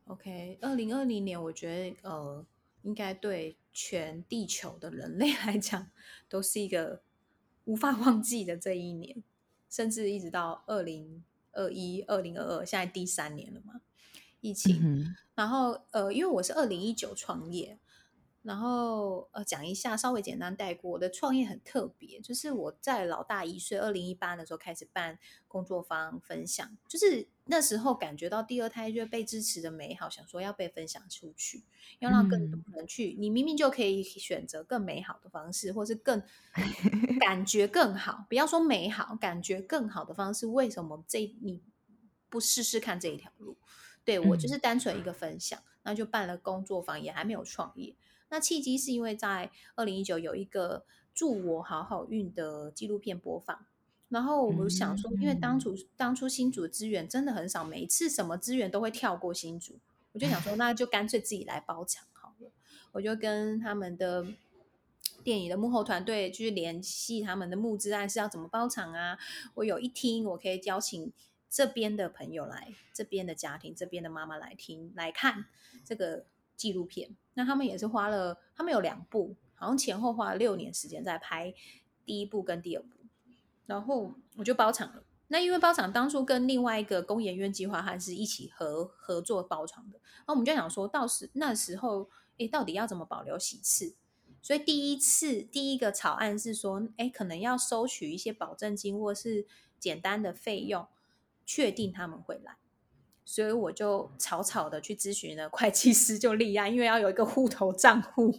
[0.08, 2.44] ？OK，二零二零年，我觉得呃，
[2.82, 5.88] 应该对全地球的人类 来讲，
[6.28, 7.00] 都是一个
[7.64, 9.22] 无法忘记的这一年，
[9.70, 11.24] 甚至一直到二零。
[11.52, 13.80] 二一二零二二，现在第三年了嘛，
[14.40, 14.80] 疫情。
[14.82, 17.78] 嗯、然后呃，因为我是二零一九创业，
[18.42, 20.90] 然后呃，讲一下，稍微简单带过。
[20.90, 31.62] 我的创业很特别，就是我在老大一岁，二零一八的时候开始办工作坊分享，就是那时候感觉到第二胎就被支持的美好，想说要被分享出去，
[32.00, 33.12] 要让更多人去。
[33.12, 36.20] 嗯、你明明就可以选择更美好的方式，或是更
[37.20, 41.62] 感觉更好，不要说美好，感觉更好的方式，为什么这你
[42.28, 43.56] 不试试看这一条路？
[44.04, 47.94] 对，我就是单纯一个分享，嗯、那就办了工作坊，也还没有创业。
[48.32, 53.66] 那契机是因为在二零一九有一个祝我好好运的纪录片播放。
[54.08, 59.78] 然后我们想说，因为当初当初新竹的资源真的很少，每一次什么资源都会跳过新竹，
[60.12, 62.50] 我就想说， 那就干脆自己来包场好了。
[62.92, 64.26] 我就跟他们的
[65.22, 69.18] 电影的幕后团队去联系他们的募资案是要怎么包场啊？
[69.56, 71.12] 我有一听，我可以邀请
[71.50, 75.44] 这边的朋友来，这边的家庭，这边的妈妈来听来看
[75.84, 76.24] 这个
[76.56, 77.16] 纪录片。
[77.34, 81.54] 那他们也是花了，他们有两部，好像前后花了六年时间在拍
[82.04, 82.98] 第一部跟第二部。
[83.66, 85.04] 然后我就包场了。
[85.28, 89.98] 那因为包场当初跟另外一个工研院计划还是一起合合作包场的。
[90.26, 93.94] 那我们就想说到时那时候，诶，到底要怎么保留席次？
[94.42, 99.46] 所以第一次第一个草案是说，诶，可能要收取一些保证金或是
[99.78, 100.86] 简单的费用，
[101.46, 102.56] 确定他们会来。
[103.24, 108.38] 所以我就草草的去咨询了会计师，就立案，因为要有一个户头账户，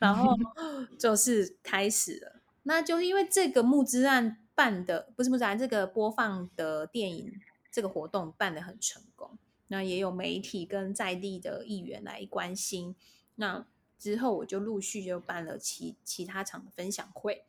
[0.00, 0.34] 然后
[0.98, 2.40] 就是开始了。
[2.62, 4.44] 那就是因为这个募资案。
[4.58, 7.32] 办的不是不是，这个播放的电影
[7.70, 9.38] 这个活动办得很成功，
[9.68, 12.96] 那也有媒体跟在地的议员来关心。
[13.36, 17.44] 那之后我就陆续就办了其其他场的分享会，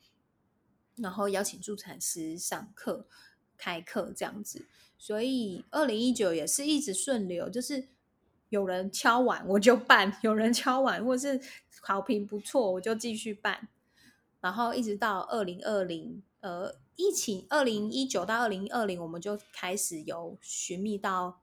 [0.97, 3.07] 然后邀请助产师上课、
[3.57, 4.67] 开课这样子。
[5.02, 7.88] 所以二零一九也是一直顺流，就是
[8.50, 11.39] 有人敲碗我就办，有人敲碗或是
[11.82, 13.70] 好评不错我就继续办，
[14.41, 21.39] 然后一直到二零二零，呃，疫情二零一九到二零二零，我们就开始有寻觅到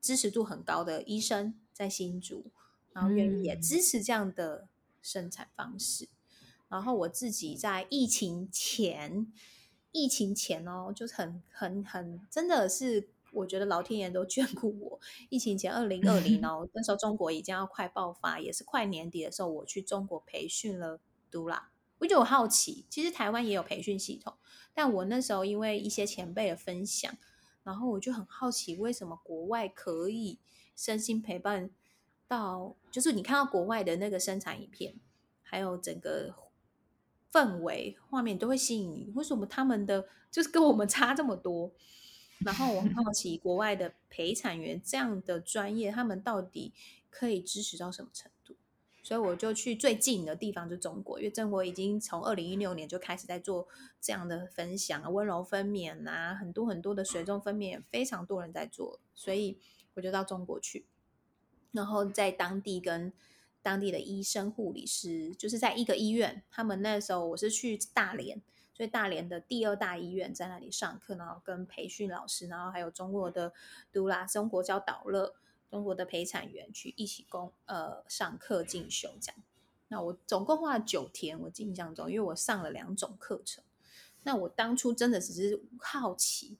[0.00, 2.50] 支持度很高的医生在新竹，
[2.92, 4.66] 然后愿意也支持这样的
[5.00, 6.06] 生产方式。
[6.06, 6.08] 嗯、
[6.70, 9.32] 然后我自己在疫情前。
[9.92, 15.00] 疫情前哦，就是很很很，真的是我觉得老天爷都眷顾我。
[15.28, 21.72] 疫情前二零二零哦，那时候中国已经要快爆发，也是快年底的时候，我去中国培训了嘟啦。
[21.98, 24.34] 我就好奇，其实台湾也有培训系统，
[24.72, 27.12] 但我那时候因为一些前辈的分享，
[27.64, 30.38] 然后我就很好奇，为什么国外可以
[30.76, 31.68] 身心陪伴
[32.28, 34.94] 到，就是你看到国外的那个生产影片，
[35.42, 36.34] 还有整个。
[37.32, 41.70] 氛围、画面都会吸引你，为什么他们的就是跟我们差这么多？
[42.40, 46.72] 然后我很好奇，国外的陪产员这样的专业，他们到底
[47.10, 48.56] 可以支持到什么程度？
[49.02, 53.68] 所以我就去最近的地方，就中国，因为中国已经从二零一六年就开始在做
[54.00, 59.58] 这样的分享，温柔分娩啊，很多很多的水中分娩，非常多人在做，所以
[59.94, 60.86] 我就到中国去，
[61.72, 63.12] 然后在当地跟。
[63.62, 66.42] 当地的医生、护理师，就是在一个医院。
[66.50, 68.40] 他们那时候我是去大连，
[68.74, 73.52] 所以大连的第二大医院在那里上课，然后跟培训老师，然后还有中国的
[73.92, 75.34] 嘟啦、中国教导乐、
[75.70, 79.42] 中国的陪产员去一起工呃上课进修这样。
[79.88, 83.62] 那我总共花了九天，我印象中，因为我上了两种课程。
[84.22, 86.58] 那我当初真的只是好奇，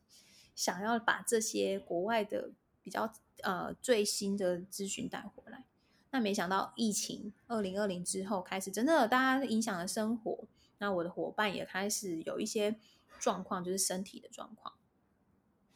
[0.55, 2.51] 想要把这些国外的
[2.83, 5.65] 比较呃最新的资讯带回来。
[6.13, 10.49] 那没想到疫情二零二零之后开始，真的大家影响了生活。
[10.79, 12.75] 那我的伙伴也开始有一些
[13.21, 14.75] 状况，就是身体的状况。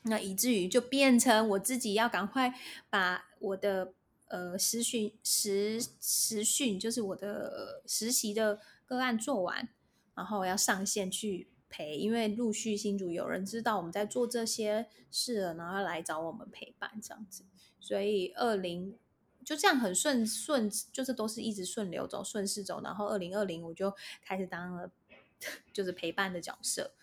[0.03, 2.53] 那以至于就变成我自己要赶快
[2.91, 3.95] 把我的
[4.27, 9.69] 呃实训实实训，就是我的实习的个案做完，
[10.17, 17.45] 然后要上线去陪，因为陆续新竹有人知道我们在做这些事了，然后来找我们陪伴这样子。
[17.79, 18.99] 所以二零。
[19.45, 22.81] 就这样很顺顺，就是都是一直顺流走，顺势走。
[22.83, 24.91] 然后二零二零我就开始当了，
[25.73, 26.95] 就是陪伴的角色，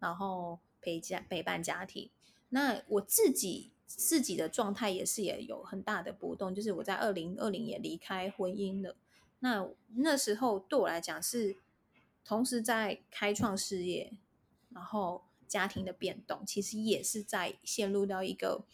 [0.00, 2.10] 然后陪家陪伴家庭。
[2.48, 8.96] 那我自己自己的状态也是也有很大的波动，就是我在二零二零也离开婚姻了。
[9.40, 11.56] 那那时候对我来讲是
[12.24, 14.16] 同时在开创事业，
[14.70, 18.64] 然后家庭的变动，其实也是在陷入到一个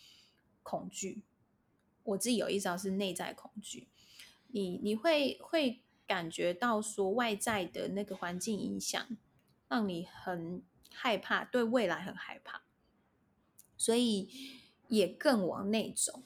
[0.62, 1.23] 恐惧。
[2.05, 3.88] 我自己有意识到是内在恐惧，
[4.48, 9.07] 你你会会感觉到说外在的那个环境影响，
[9.68, 12.62] 让你很害怕，对未来很害怕，
[13.76, 14.28] 所以
[14.88, 16.22] 也更往内走。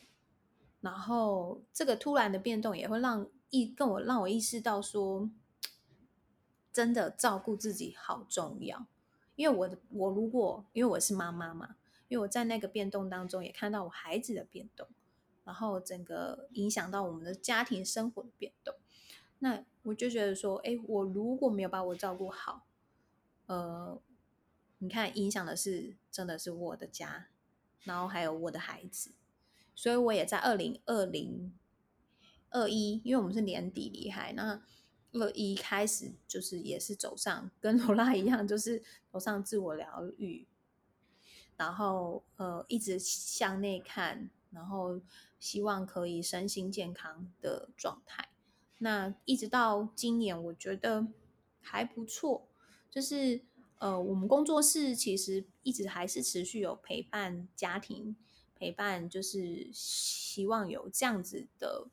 [0.81, 5.31] 然后这个突然的变动也会让意跟我让我意识到说，
[6.73, 8.87] 真的照顾自己好重要。
[9.35, 11.77] 因为我的我如果因为我是妈妈嘛，
[12.09, 14.87] 因为我在那个变动当中也看到我孩子的变动。
[15.45, 18.75] 然后整个影响到我们的家庭生活的变动，
[19.41, 22.67] 那我就觉得说，哎，我如果没有把我照顾好，
[23.47, 24.01] 呃，
[24.79, 27.29] 你看影响的是真的是我的家，
[27.83, 29.13] 然后还有我的孩子，
[29.75, 31.53] 所以我也在二零二零
[32.51, 34.63] 二一，因为我们是年底离开，那
[35.13, 38.83] 二一开始就是也是走上跟 罗拉一样，就是
[39.13, 40.47] 走上自我疗愈，
[41.57, 45.01] 然后呃一直向内看，然后。
[45.41, 48.31] 希望可以身心健康的状态，
[48.79, 51.07] 那一直到今年，我觉得
[51.61, 52.49] 还不错。
[52.91, 53.43] 就是
[53.77, 58.17] 呃，我们工作室其实一直还是持续有陪伴家庭，
[58.55, 61.89] 陪伴就是希望有这样子的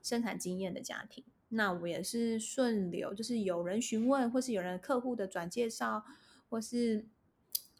[0.00, 1.24] 生产经验的家庭。
[1.48, 6.04] 那我也是顺流，就是有人询问，或是有人客户的转介绍，
[6.48, 7.04] 或是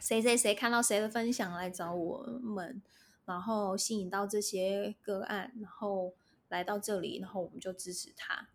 [0.00, 2.82] 谁谁谁看到谁的分享来找我们。
[3.24, 6.12] 然后吸引到这些个案，然后
[6.48, 8.48] 来到这里，然后我们就支持他，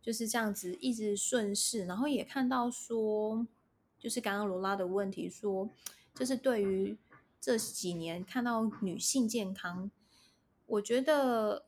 [0.00, 1.84] 就是这样子一直顺势。
[1.84, 3.46] 然后也看到说，
[3.98, 5.68] 就是刚刚罗拉的问题说，
[6.14, 6.96] 就是对于
[7.40, 9.90] 这几年看到女性健康，
[10.66, 11.66] 我觉得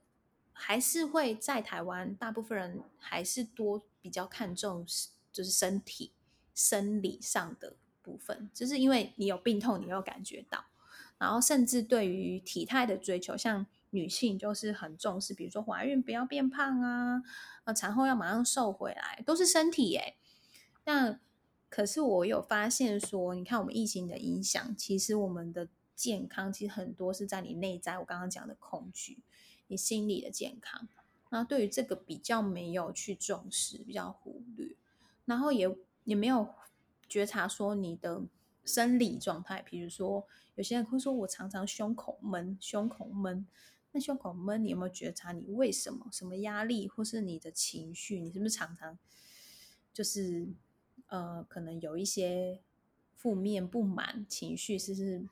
[0.53, 4.87] 还是会在台湾，大部分人还是多比较看重
[5.31, 6.13] 就是身体
[6.55, 10.65] 生理上的部分，就是因为你有病痛，你有感觉到。
[11.19, 17.23] 然后，甚至对于体态的追求，像女性就是很重视，比如说怀孕不要变胖啊，
[17.64, 20.17] 啊，产后要马上瘦回来，都是身体耶。
[20.85, 21.19] 那
[21.69, 29.23] 可是我有发现说，你看我们疫情的影响，其实我们的健康其实很多是在你内在，我刚刚讲的恐惧，
[29.69, 30.87] 你心理的健康。
[31.31, 34.77] 那对于这个比较没有去重视，比较忽略，
[35.25, 36.49] 然后也也没有
[37.09, 38.23] 觉察说你的
[38.67, 43.47] 生理状态，比如说有些人会说我常常胸口闷，胸口闷，
[43.93, 46.09] 那胸口闷你有没有觉察你为什么？
[46.12, 48.21] 什么压力或是你的情绪？
[48.21, 48.99] 你是不是常常
[49.95, 50.49] 就是
[51.07, 52.61] 呃可能有一些
[53.14, 55.29] 负面不满情绪，是是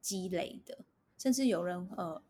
[0.00, 0.84] 积累的？
[1.16, 2.22] 甚至有人呃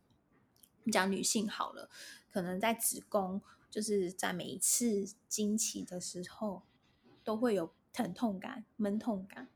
[0.93, 1.89] 讲女性好了。
[2.31, 3.41] 可能在子宫，
[3.71, 6.63] 就是在每一次经期的时候，
[7.23, 9.49] 都会有疼痛感、闷痛感。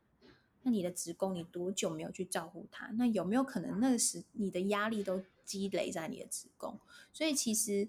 [0.62, 2.86] 那你的职工，你多久没有去照顾他？
[2.96, 6.78] 那有没有可能那时你的压力都积累在你的职工？
[7.12, 7.88] 所以其实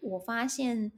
[0.00, 0.90] 我发现，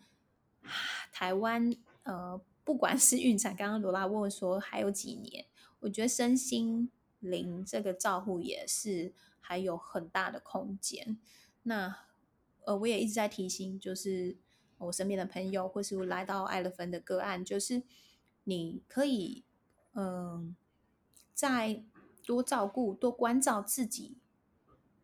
[1.13, 1.75] 台湾
[2.05, 5.45] 呃，不管是孕产，刚刚罗拉问说还有几年，
[5.81, 6.91] 我觉得身心
[7.21, 11.19] 灵这个照顾也是还有很大的空间。
[11.65, 12.07] 那
[12.65, 14.37] 呃，我也一直在提醒，就是
[14.79, 17.83] 我身边的朋友，或是来到艾乐芬的个案，就是
[18.45, 19.45] 你可以，
[19.95, 20.57] 嗯、
[21.35, 21.83] 再
[22.25, 24.17] 多照顾、多关照自己，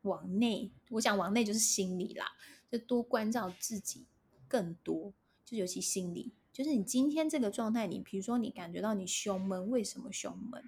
[0.03, 2.33] 往内，我想往内就是心理啦，
[2.71, 4.07] 就多关照自己
[4.47, 5.13] 更多，
[5.45, 10.63] 就尤其心理，就是你今天这个状态，你比如说你感觉到你胸闷，为什么胸闷？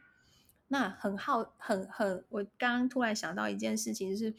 [0.69, 4.35] 那很好，很很，我刚刚突然想到一件事情，就是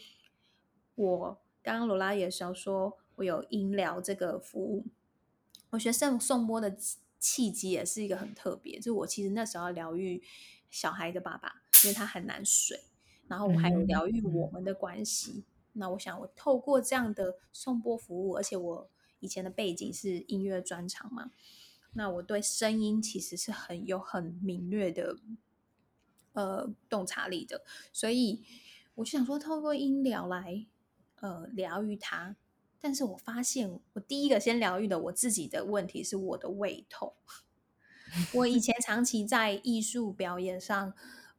[0.95, 1.41] 我。
[1.63, 4.87] 刚刚罗拉也是要说，我有音疗这个服务。
[5.69, 6.75] 我学送颂钵的
[7.19, 10.23] 契机也是一个很特别，就我其实那时候疗愈
[10.71, 12.85] 小孩的爸爸，因为他很难睡，
[13.27, 15.31] 然后我还有疗愈我们的关系。
[15.31, 15.43] 嗯、
[15.73, 21.29] 那我想，我透过这样的颂钵服务，而且我以前的背景是音乐专长嘛，
[21.93, 25.17] 那我对声音其实是很有很敏锐的
[26.33, 27.63] 呃洞察力的，
[27.93, 28.43] 所以
[28.95, 30.65] 我就想说，透过音疗来。
[31.21, 32.35] 呃，疗愈他，
[32.79, 37.13] 但是我发现，我第一个先疗愈的我自己的问题是我的胃痛。
[38.33, 40.93] 我以前长期在艺术表演上，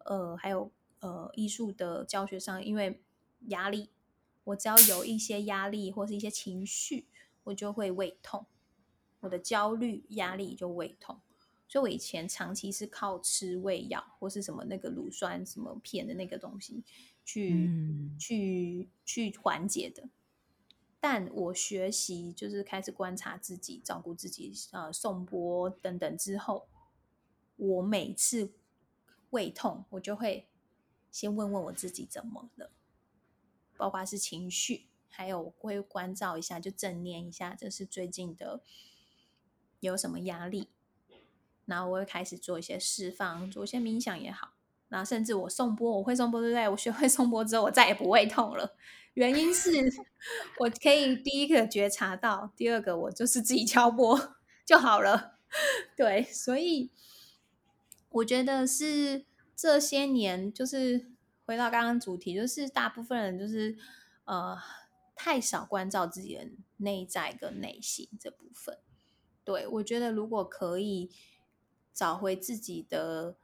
[0.04, 0.70] 呃，还有
[1.00, 3.00] 呃艺术的教学上，因为
[3.48, 3.90] 压力，
[4.44, 7.06] 我只要有一些压力或是一些情绪，
[7.44, 8.46] 我就会胃痛。
[9.20, 11.20] 我的焦虑、压力就胃痛，
[11.68, 16.82] 所以我以前长期是靠吃胃药或是什么那个乳酸什么片的那个东西。
[17.24, 20.08] 去、嗯、去去缓解的，
[21.04, 26.68] 但我学习就是开始观察自己、照顾自己，呃，颂钵等等之后，
[27.56, 28.52] 我每次
[29.30, 30.46] 胃痛，我就会
[31.10, 32.70] 先问问我自己怎么了，
[33.76, 38.60] 包括是情绪，还有我会关照一下，就正念一下，这是最近的
[39.80, 40.68] 有什么压力，
[41.64, 44.52] 然后我会开始做一些释放，做一些冥想也好。
[44.88, 46.68] 然后甚至我颂钵，我会颂钵，对不对？
[46.68, 48.76] 我学会颂钵之后，我再也不胃痛了。
[49.14, 49.70] 原因是
[50.58, 55.38] 我可以第一个觉察到，第二个我就是自己敲波就好了。
[55.96, 56.90] 对，所以
[58.10, 61.10] 我觉得是这些年，就是
[61.44, 63.76] 回到刚刚主题，就是大部分人就是
[64.24, 64.56] 呃
[65.14, 66.48] 太少关照自己的
[66.78, 68.78] 内在跟内心这部分。
[69.44, 71.10] 对，我觉得如果可以
[71.92, 73.36] 找回自己的。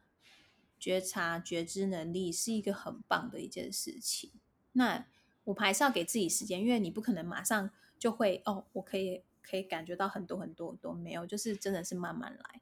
[0.81, 4.31] 觉察、觉知能力是一个很棒的一件事情。
[4.75, 5.09] 那
[5.49, 12.61] 我们还是要给自己时间，因为你不可能马上就会哦，我可以可以感觉到很多很多都没有，就是真的是慢慢来。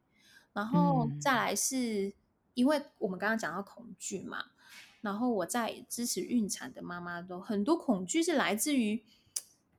[0.52, 2.14] 然后再来是，
[2.54, 4.52] 因为我们刚刚讲到恐惧嘛，
[5.00, 9.02] 然后我在支持孕产的妈妈都很多恐惧是来自于，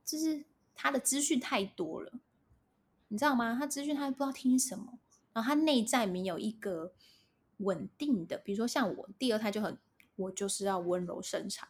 [0.04, 0.44] 就是
[0.74, 2.12] 她的资讯太多了，
[3.08, 3.56] 你知道吗？
[3.58, 4.98] 她资讯她不知道听什么，
[5.32, 6.92] 然后她内在没有一个。
[7.60, 9.76] 稳定的，比如说像我第二胎就很，
[10.14, 11.68] 我就是要温柔生产，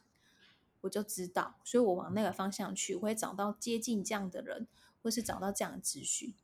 [0.83, 4.67] 我就知道，所以我往那个方向去，我会找到接近这样的人，
[5.03, 6.35] 或是找到这样的资讯。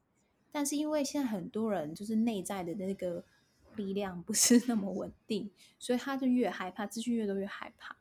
[0.50, 3.24] 但是因为现在很多人就是内在的那个
[3.76, 7.96] 力量不是那么稳定，所以他就越害怕，资讯越多越害怕，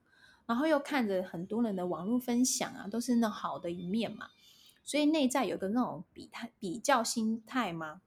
[0.46, 4.30] 然后又看着很多人的网络分享啊，都是那好的一面嘛，
[4.84, 8.02] 所以内在有个那种比态比较心态嘛，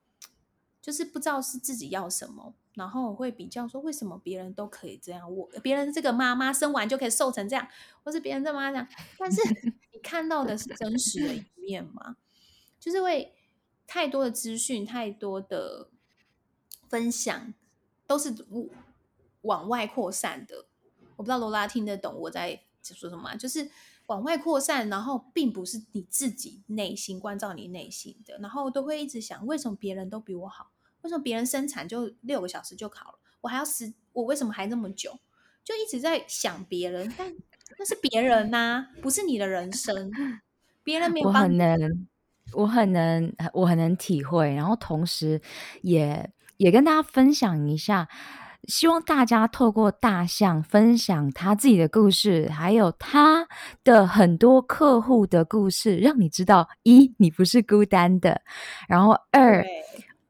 [0.80, 2.54] 就是不知道是自己要什么。
[2.76, 5.34] 然后我会比较说，为什么别人都可以这样？
[5.34, 7.66] 我别人这个妈妈生完就可以瘦成这样，
[8.04, 8.86] 或是别人这妈妈这样？
[9.18, 9.40] 但是
[9.92, 12.16] 你看到的是真实的一面吗？
[12.78, 13.34] 就是会
[13.86, 15.88] 太多的资讯，太多的
[16.88, 17.54] 分享，
[18.06, 18.34] 都是
[19.40, 20.66] 往外扩散的。
[21.16, 23.70] 我不知道罗拉听得懂我在说什么、啊，就是
[24.04, 30.72] 往外扩散，然后并不是你自己内心关照你内心的，然后都会一直想，为什么别人都比我好？
[31.06, 35.16] 为什么别人生产就六个小时就考了，我还要十，我为什么还那么久？
[35.62, 37.32] 就一直在想别人，但
[37.78, 40.10] 那是别人呐、啊，不是你的人生，
[40.82, 41.28] 别人没有。
[41.28, 42.08] 我很能，
[42.54, 45.40] 我很能，我很能体会，然后同时
[45.82, 48.08] 也也跟大家分享一下。
[48.66, 53.46] 希望大家透过大象分享他自己的故事，还有他
[53.84, 58.42] 的很多客户的故事，让你知道一，你不是孤单的，
[58.88, 59.64] 然后二。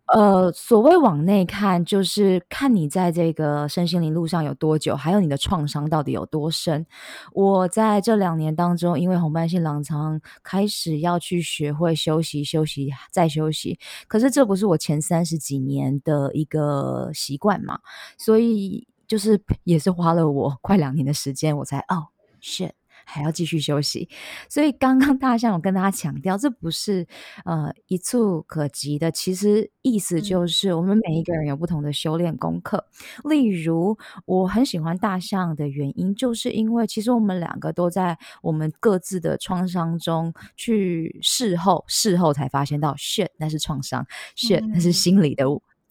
[0.07, 6.87] 呃，所谓往内看，就是看你在这个身心灵路上有多久，还有你的创伤到底有多深。
[7.33, 13.79] 我在这两年当中，因为红斑性狼疮，开始要去学会休息、休息再休息。
[14.07, 17.81] 可是这不是我前三十几年的一个习惯嘛，
[18.17, 22.07] 所以就是 也是花了我快两年的时间，我才哦
[22.41, 22.71] ，shit。
[23.07, 24.09] 还要继续休息，
[24.49, 27.07] 所以刚刚大象有跟大家强调，这不是
[27.45, 29.11] 呃一蹴可及的。
[29.13, 32.85] 其实意思就是，我们每一个人有不同的修炼功课。
[33.25, 33.31] 嗯。
[33.31, 44.05] 例如，我很喜欢大象的原因，就是因为其实我们两个都在我们各自的创伤中去事后，事后才发现到，shit，那是创伤
[44.37, 45.45] ，shit，那是心理的。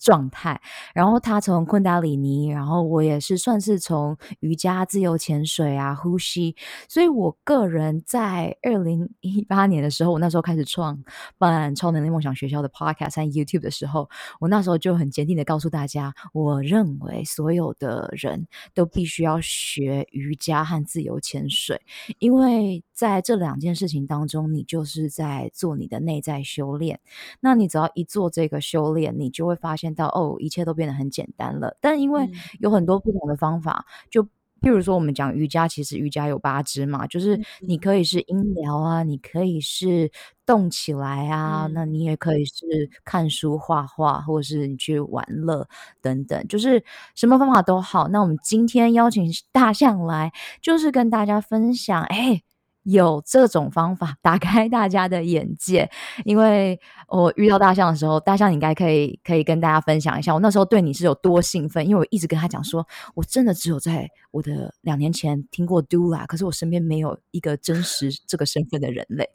[0.06, 0.62] 状态，
[0.94, 6.56] 然后他从昆达里尼，然后我也是算是从瑜伽、自由潜水啊、呼吸，
[6.88, 11.04] 所以我个人在二零一八年的时候，我那时候开始创
[11.40, 14.08] 办超能力梦想学校的 Podcast 和 YouTube 的时候，
[14.40, 21.82] 我那时候就很坚定的告诉大家，我认为所有的人都必须要学瑜伽和自由潜水，
[22.20, 27.00] 因为在这两件事情当中，你就是在做你的内在修炼。
[27.40, 29.95] 那你只要一做这个修炼，你就会发现。
[29.96, 31.76] 到哦，一切都变得很简单了。
[31.82, 32.30] 但因为
[32.60, 34.24] 有很多不同的方法，嗯、就
[34.62, 40.12] 譬如说，我们讲瑜伽，其实瑜伽有八支嘛，就是你可以是音疗啊，你可以是
[40.46, 45.68] 动起来啊，嗯、那你也可以是看书、画画，或者是你去玩乐
[46.02, 46.84] 等等，就是
[47.16, 48.08] 什么方法都好。
[48.08, 50.32] 那我们今天邀请大象来，
[50.62, 52.42] 就是跟大家分享，哎。
[52.86, 55.90] 有这种方法打开大家的眼界，
[56.24, 69.28] 因为我遇到大象的时候，大象你应该可以可以跟大家分享一下，我那时候对你是有多兴奋，因为我一直跟他讲说，我真的只有在我的两年前听过 Doula，可是我身边没有一个真实 这个身份的人类。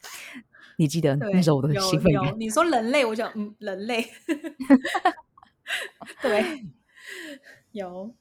[0.77, 2.13] 你记得那时候我的兴奋？
[2.13, 4.07] 有，你说人类，我讲嗯，人类。
[6.23, 6.65] 对，
[7.73, 8.15] 有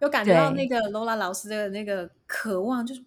[0.00, 3.02] 有感觉到那个 Lola 老师的那个渴望，就是。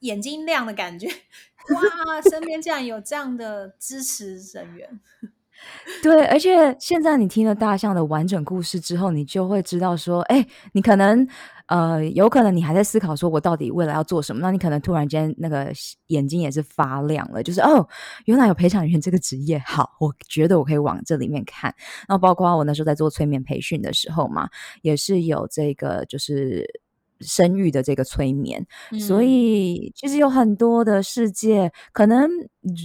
[0.00, 1.06] 眼睛亮的感觉，
[1.74, 2.20] 哇！
[2.30, 5.00] 身边竟然有这样的支持人员，
[6.02, 11.26] 对，而且现在你听了大象的完整故事之后，你就会知道说，哎，你可能
[11.66, 14.40] 呃，有可能你还在思考说，我到底未来要做什么？
[14.40, 15.70] 那你可能突然间那个
[16.06, 17.86] 眼睛也是发亮了，就是哦，
[18.24, 21.74] 原来有陪产员这个职业，好，我觉得我可以往这里面看。
[22.08, 24.48] 然后包括我那时候在做催眠培训的时候嘛，
[24.82, 26.80] 也是有这个就是。
[27.20, 32.28] 生育的这个催眠，嗯，所以其实有很多的世界可能。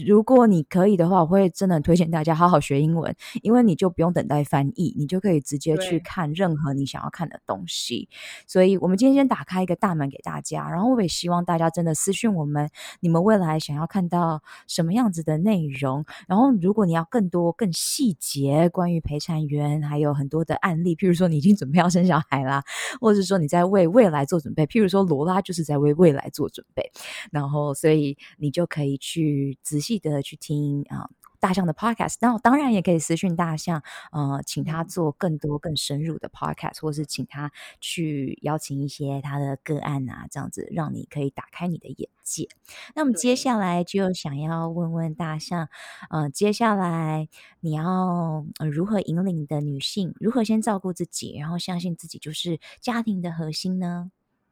[0.08, 8.08] 如果你可以的话，我会真的推荐大家好好学英文，因为你就不用等待翻译，你就可以直接去看任何你想要看的东西。
[8.48, 12.70] 所以，我们今天先打开一个大门给大家，然后我也希望大家真的私讯我们，
[13.02, 16.06] 你们未来想要看到什么样子的内容。
[16.28, 22.64] 然后，如果你要更多、更细节关于陪产员，还有很多的案例，譬如说你已经准备要生小孩啦，
[23.02, 26.92] 或者是说你在为未来做准备，譬如说罗拉就是在为未来做准备，
[27.32, 29.58] 然后所以你就可以去。
[29.64, 31.10] 仔细的去听啊，
[31.44, 33.84] 大象的 podcast，那我当然也可以私讯大象，
[34.14, 42.48] 呃，请他做更多更深入的 podcast，或是请他去邀请一些他的个案啊，这样子让你可以打开你的眼界。
[42.96, 45.68] 那我们接下来就想要问问大象，
[46.10, 47.28] 呃，接下来
[47.60, 54.10] 你要如何引领你的女性，如何先照顾自己，然后相信自己就是家庭的核心呢？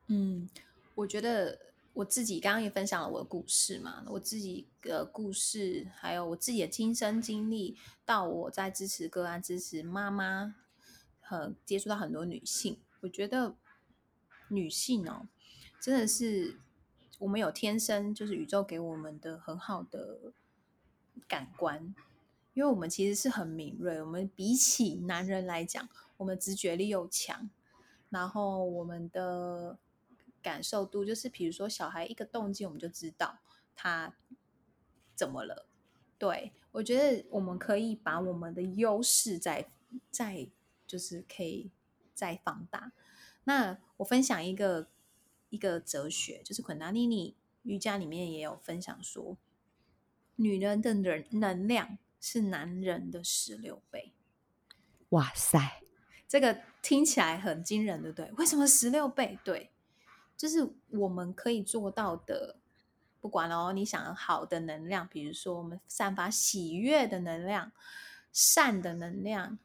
[0.07, 0.49] 嗯，
[0.95, 1.70] 我觉得。
[1.93, 10.55] 我自己刚刚也分享了我的故事嘛，我自己的故事，还有我自己的亲身经历，到我在支持个案、支持妈妈
[11.19, 13.55] 和接触到很多女性，我觉得
[14.47, 15.27] 女性哦，
[15.81, 16.57] 真的是
[17.19, 20.31] 我们有天生就是宇宙给我们的很好的
[21.27, 21.93] 感官，
[22.53, 27.49] 因为我们其实是很敏锐，我们比起男人来讲，我们直觉力又强，
[28.09, 29.77] 然后我们的。
[30.41, 33.39] 感受度就是，比如说小孩一个动静，我们就知道
[33.75, 34.15] 他
[35.15, 35.67] 怎么了。
[36.17, 39.71] 对，我觉得我们可以把我们的优势再
[40.11, 40.47] 再
[40.85, 41.71] 就是可以
[42.13, 42.91] 再放大。
[43.45, 44.89] 那我分享一个
[45.49, 49.37] 一个哲学，就是昆达里尼瑜伽里面也有分享说，
[50.35, 54.13] 女人的能能量是男人的十六倍。
[55.09, 55.81] 哇塞，
[56.27, 58.31] 这个听起来很惊人，对不对？
[58.33, 59.39] 为什么十六倍？
[59.43, 59.71] 对，
[60.41, 62.55] 就是我们可以做到的。
[63.19, 67.71] 不管哦，你想要好的能量，比如说我们散发喜悦的能量、
[68.33, 69.59] 善的能量、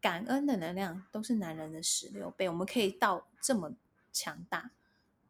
[0.00, 2.48] 感恩的能量，都是男人的十六倍。
[2.48, 3.74] 我们可以到这么
[4.10, 4.70] 强大，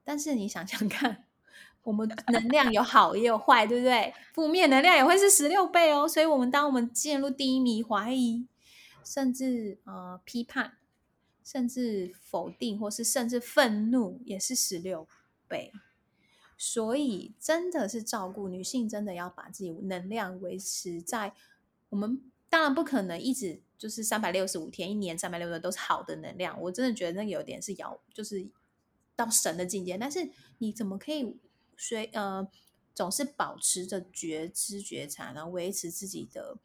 [0.05, 1.25] 但是你想想看，
[1.83, 4.15] 我们能量有好也有坏，对不对？
[4.33, 6.07] 负面能量也会是十六倍哦。
[6.07, 8.47] 所以，我们当我们进入低迷、怀疑，
[9.03, 10.75] 甚至呃批判，
[11.47, 15.07] 甚至否定，或是甚至愤怒，也是十六
[15.47, 15.73] 倍。
[16.59, 21.33] 所以，真的是照顾女性，真的要把自己能量维持在
[21.91, 26.61] 我们当然不可能一直就是三百六十五天，一年三百六十五都是好的能量。
[26.61, 28.45] 我真的觉得那个有点是遥，就是
[29.15, 29.97] 到神的境界。
[29.97, 30.29] 但是
[30.59, 31.37] 你怎么可以
[31.77, 32.49] 随呃
[32.93, 36.59] 总是保持着觉知觉察，然后维持自己的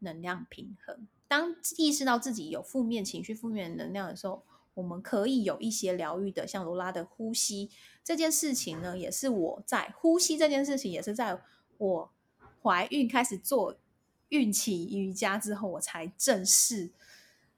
[0.00, 1.08] 能量平衡？
[1.30, 4.42] 当意识到自己有负面情绪、负面能量的时候。
[4.74, 7.68] 我们可以有一些疗愈的，像罗拉的呼吸
[8.04, 11.42] 这件事情呢，也是我在呼吸这件事情，也是在
[11.76, 12.10] 我
[12.62, 13.76] 怀孕开始做
[14.28, 16.92] 孕期瑜伽之后，我才正视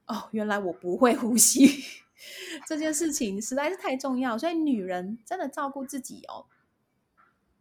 [0.07, 1.85] 哦，原来我不会呼吸
[2.67, 4.37] 这件事情实在是太重要。
[4.37, 6.47] 所以女人真的照顾自己哦，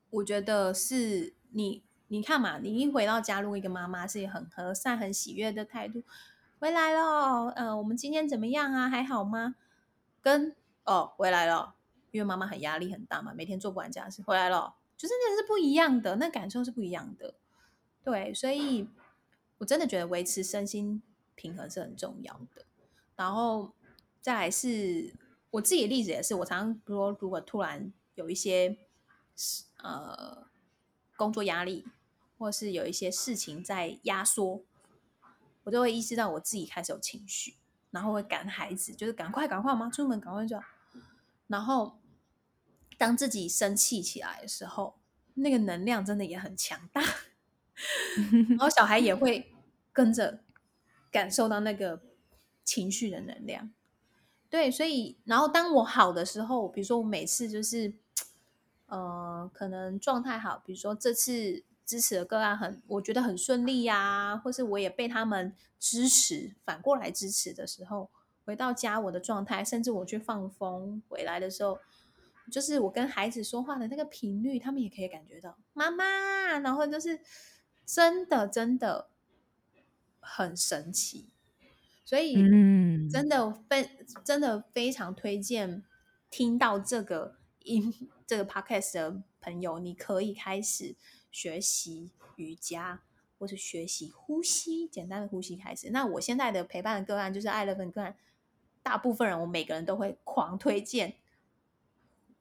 [0.09, 6.03] 我觉得是你，你看嘛，你一回到家，如果一个妈妈是很和善、很喜悦的态度。
[6.59, 8.89] 回来了，呃，我们今天怎么样啊？
[8.89, 9.55] 还好吗？
[10.21, 10.53] 跟
[10.83, 11.75] 哦，回来了，
[12.11, 17.33] 因为妈妈很压力很大嘛，每天做不完家事，回来了，就真的是不一样的，那感受是不一样的。
[18.03, 18.89] 对，所以
[19.59, 21.01] 我真的觉得维持身心
[21.35, 22.65] 平衡是很重要的。
[23.15, 23.71] 然后
[24.19, 25.15] 再来是
[25.51, 28.77] 我自己的例子，也是我常常说，如果突然有一些
[29.77, 30.45] 呃
[31.15, 31.87] 工作压力，
[32.41, 34.63] 或是有一些事情在压缩。
[35.63, 37.55] 我就会意识到我自己开始有情绪，
[37.91, 40.59] 然后会赶孩子，就是赶快赶快，妈出门赶快就。
[41.45, 41.99] 然后
[42.97, 44.95] 当自己生气起来的时候，
[45.35, 47.03] 那个能量真的也很强大，
[48.49, 49.53] 然后小孩也会
[49.93, 50.41] 跟着
[51.11, 52.01] 感受到那个
[52.63, 53.71] 情绪的能量。
[54.49, 57.93] 对，所以然后当我好的时候，比如说我每次就是，
[58.87, 61.63] 呃，可能状态好，比如说这次。
[61.91, 68.09] 支持的个案很，我觉得很顺利呀、啊，或是我也被他们支持，反过来支持的时候，
[68.45, 71.77] 回到家我的状态，甚至我去放风回来的时候，
[72.49, 77.19] 就是我跟孩子说话的那个频率，他们也可以感觉到妈妈，然后就是
[77.85, 79.09] 真的真的
[80.21, 81.27] 很神奇，
[82.05, 83.89] 所以嗯，真的非
[84.23, 85.83] 真的非常推荐
[86.29, 87.93] 听到这个音
[88.25, 90.95] 这个 podcast 的朋友，你可以开始。
[91.31, 93.01] 学习瑜伽，
[93.39, 95.89] 或是学习呼吸，简单的呼吸开始。
[95.89, 98.17] 那我现在的陪伴的个案就是爱乐芬个案，
[98.83, 101.15] 大部分人我每个人都会狂推荐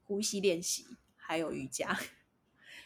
[0.06, 0.84] 呼吸练习，
[1.16, 1.98] 还有瑜伽，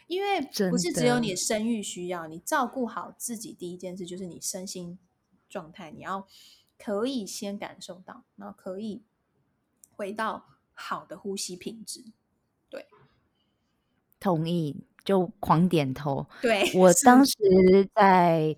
[0.07, 0.41] 因为
[0.71, 4.99] 不是只有你生育需要，你照顾好自己，第一件事就是你身心
[5.49, 6.29] 状态，你要
[6.77, 9.03] 可以先感受到，然后可以
[9.91, 12.05] 回到好的呼吸品质。
[12.69, 12.87] 对，
[14.21, 14.85] 同意。
[15.05, 16.27] 就狂点头。
[16.41, 17.35] 对，我当时
[17.95, 18.57] 在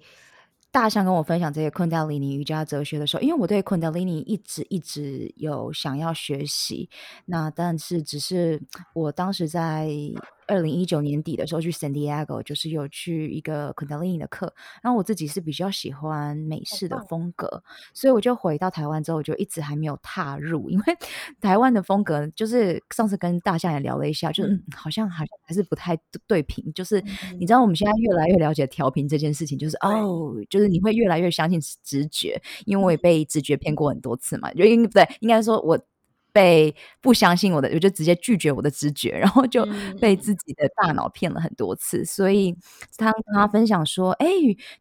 [0.70, 6.88] 大象跟我分享这些昆达里尼瑜伽哲学的时候，因为我对昆达里尼一直一直有想要学习，
[7.24, 8.62] 那但是只是
[8.94, 9.88] 我当时在。
[10.46, 20.84] 二零一九年底的时候去 San Diego，就是有去一个 Kundalini 的课，然后我自己是比较喜欢美式的风格，所以我就回到台湾之后，我就一直还没有踏入，因为
[21.40, 27.02] 台湾的风格就是上次跟大象也聊了一下，就是、嗯、好像还还是不太对频，就是
[27.38, 35.78] 你知道我们现在越来越了解调频这件事情，就是哦，就是你会越来越相信直觉，因为我也被直觉骗过很多次嘛，就应不对，应该说我。
[36.36, 39.66] 被不相信我的，我就直接拒绝我的直觉，然后就
[39.98, 42.02] 被自己的大脑骗了很多次。
[42.02, 42.54] 嗯、所以
[42.98, 44.26] 他跟他分享说：“哎，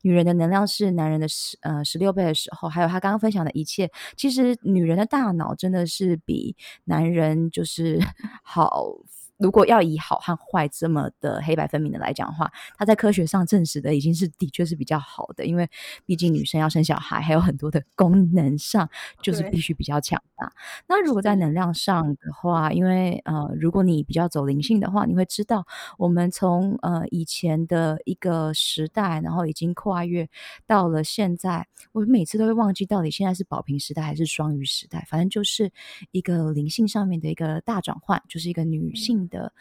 [0.02, 8.00] 女人的能量是男人的十呃十六倍的时候，还有他刚刚分享的一切，其实女人的大脑真的是比男人就是
[8.44, 8.98] 好。”
[9.38, 15.70] 如果要以好和坏这么的黑白分明的来讲的话，它在科学上证实的已经是的确是比较好的，因为
[16.06, 18.90] 毕竟女生要生小孩，还有很多的功能上
[19.22, 20.52] 就是必须比较强大。
[20.88, 25.66] 那如果在能量上的话，因为呃，如果你比较走灵性的话，你会知道
[25.98, 30.30] 我们从呃以前的一个时代，然后已经跨越
[30.66, 35.72] 到了现在，我每次都会忘记到底现在是宝瓶时代还是双鱼时代，反正就是
[36.12, 39.25] 一个灵性上面的一个大转换，就是一个女性。
[39.26, 39.54] 性的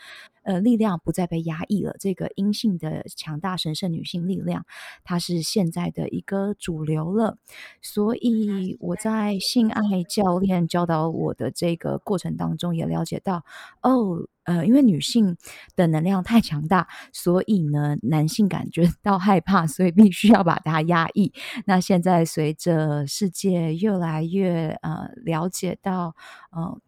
[0.43, 1.97] 呃力量不再被压抑了。
[1.99, 4.67] 这个阴性的强大神圣女性力量，
[5.05, 7.39] 它是现在的一个主流了。
[7.83, 13.45] 所以我在性爱教练教导我的这个过程当中，也了解到
[13.83, 14.29] 哦。
[14.45, 15.39] 呃，因为女性
[15.75, 21.33] 的能量太强大，所以呢，男性感觉 到害怕，所以必须要把它压抑。
[21.65, 26.15] 那现在随着世界越来越呃了解到
[26.51, 26.79] 呃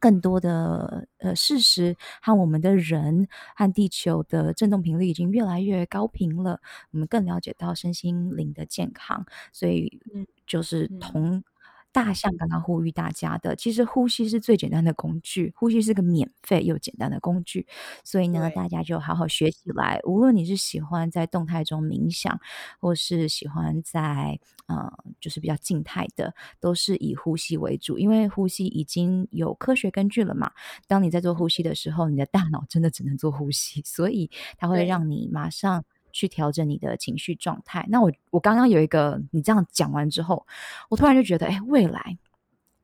[0.00, 10.00] 更多的呃事实和我们的人和地球的振动频率已经越来越高频了，我们更了解到身心灵的健康，所以
[10.46, 11.44] 就是同。
[11.90, 17.66] 嗯大象刚刚呼吁大家的，其实呼吸是最简单的工具，呼吸是个免费又简单的工具，
[18.04, 20.00] 所以呢，大家就好好学起来。
[20.04, 22.40] 无论你是喜欢在动态中冥想，
[22.78, 30.52] 或是喜欢在呃，就是比较静态的，都是以呼吸为主，因为呼吸已经有科学根据了嘛。
[30.86, 35.84] 当你在做呼吸的时候，你的大脑真的只能做呼吸，所以它会让你马上。
[36.12, 37.86] 去调整你的情绪状态。
[37.88, 40.46] 那我我刚刚有一个，你这样讲完之后，
[40.88, 42.18] 我突然就觉得，哎，未来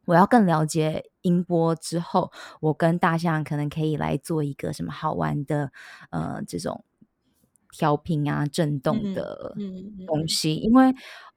[0.05, 5.71] 我要更了解音波之后，我跟大象可能可以来做一个什么好玩的，
[6.11, 6.85] 呃，这种
[7.71, 9.55] 调频啊、震动的
[10.07, 10.95] 东西，嗯嗯嗯、因为。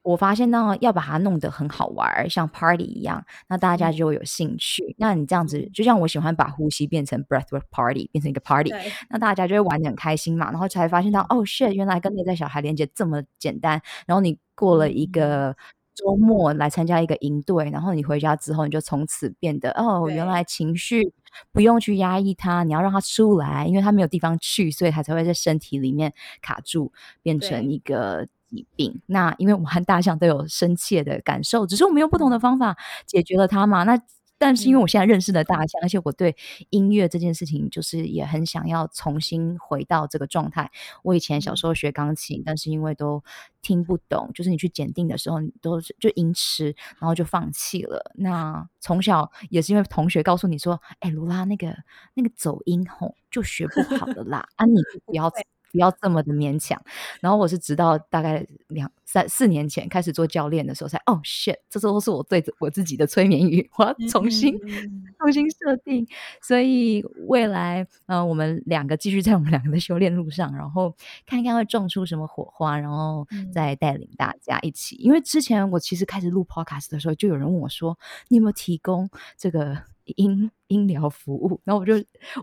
[0.10, 4.84] 我发现呢，要把它弄得很好玩，像 party 一样，那大家就会有兴趣。
[4.84, 8.74] 嗯、那你这样子，就像我喜欢把呼吸变成 breathwork party，变成一个 party，
[9.07, 10.49] 那大家就会玩得很开心嘛。
[10.49, 13.80] 然后才发现到，哦，shit，原来跟内在小孩连接这么简单。
[14.07, 15.55] 然后你过了一个
[15.93, 21.03] 周末来参加一个营队，然后你回家之后，你就从此变得，哦，原来情绪
[21.51, 26.91] 不用去压抑它，你要让它出来，因为它没有地方去，所以它才会在身体里面卡住，
[27.22, 28.28] 变成一个。
[28.50, 32.76] 疾病，那因为我和大象都有深切的感受，只是我们用不同的方法
[33.06, 33.84] 解决了它嘛。
[33.84, 34.00] 那
[34.41, 36.34] 但是因为我现在认识了大象，而且我对
[36.70, 40.72] 音乐这件事情就是也很想要重新回到这个状态。
[41.04, 43.22] 我以前小时候学钢琴，但是因为都
[43.62, 48.14] 听不懂，就是你去检定的时候，你都就音痴，然后就放弃了。
[48.16, 51.76] 那从小也是因为同学告诉你说：“哎，罗拉，那个
[52.14, 55.30] 那个走音吼就学不好了啦，啊，你不要。”
[55.72, 56.82] 不要这么的勉强。
[57.22, 66.07] 然后我是直到大概两三四年前开始做教练的时候才，才哦 shit，这都是我对我自己的催眠语，我要重新、嗯、重新设定。
[66.41, 70.95] 所以未来，嗯、呃，我们两个继续在我们两个的修炼路上，然后
[71.26, 74.95] 看看会撞出什么火花，然后再带领大家一起。
[74.97, 77.97] 嗯、因为之前我其实开始录 podcast 的时候，就有人问我说
[78.30, 79.78] ：“你有没有提供这个？”
[80.18, 81.93] 音音疗服务，然后我就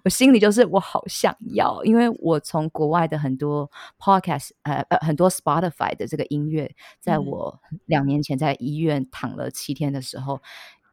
[0.05, 10.41] 我心里就是我好想要，因为我从国外的很多 podcast，呃呃，很多 Spotify 的这个音乐，在我两年前在医院躺了七天的时候，嗯、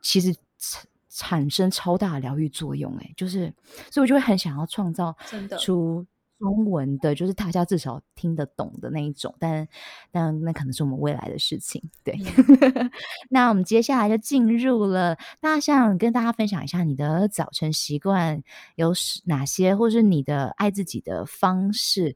[0.01, 3.53] 其实产产生超大疗愈作用，哎，就是，
[3.91, 5.15] 所以我就会很想要创造
[5.59, 6.05] 出。
[6.43, 9.65] 中文的，就是大家至少听得懂的那一种，但
[10.11, 11.81] 但那可能是我们未来的事情。
[12.03, 12.91] 对，嗯、
[13.31, 18.43] 那我们接下来就进入了大象，跟大家分享一下你的早晨习惯
[18.75, 22.13] 有哪些，或是你的爱自己的方式。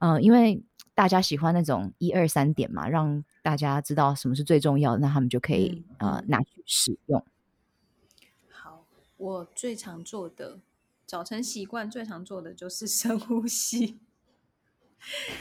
[0.00, 0.60] 嗯、呃，因为
[0.96, 7.24] 大家喜欢那种一二三点嘛，让大家知道什么是最重要的，那他们就可以、嗯、呃拿去使用。
[8.50, 8.84] 好，
[9.18, 10.58] 我最常做的。
[11.08, 13.98] 早晨习惯最常做的就是深呼吸，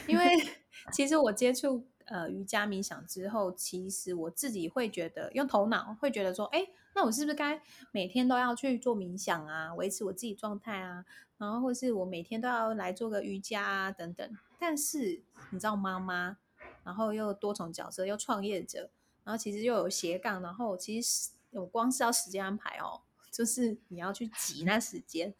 [0.07, 0.25] 因为
[0.93, 6.65] 其实我接触呃瑜伽冥想之后，其实我自己会觉得用头脑会觉得说，哎，
[6.95, 7.61] 那我是不是该
[7.91, 11.03] 每天都要去做冥想啊，维持我自己状态啊，
[11.37, 14.37] 然后或是我每天都要来做个瑜伽啊等等。
[14.57, 16.37] 但是你知道妈妈，
[16.85, 18.89] 然后又多重角色，又创业者，
[19.25, 23.01] 然后其实又有斜杠，然后其实我光是要时间安排哦。
[23.37, 25.31] 就是你要去挤那时间，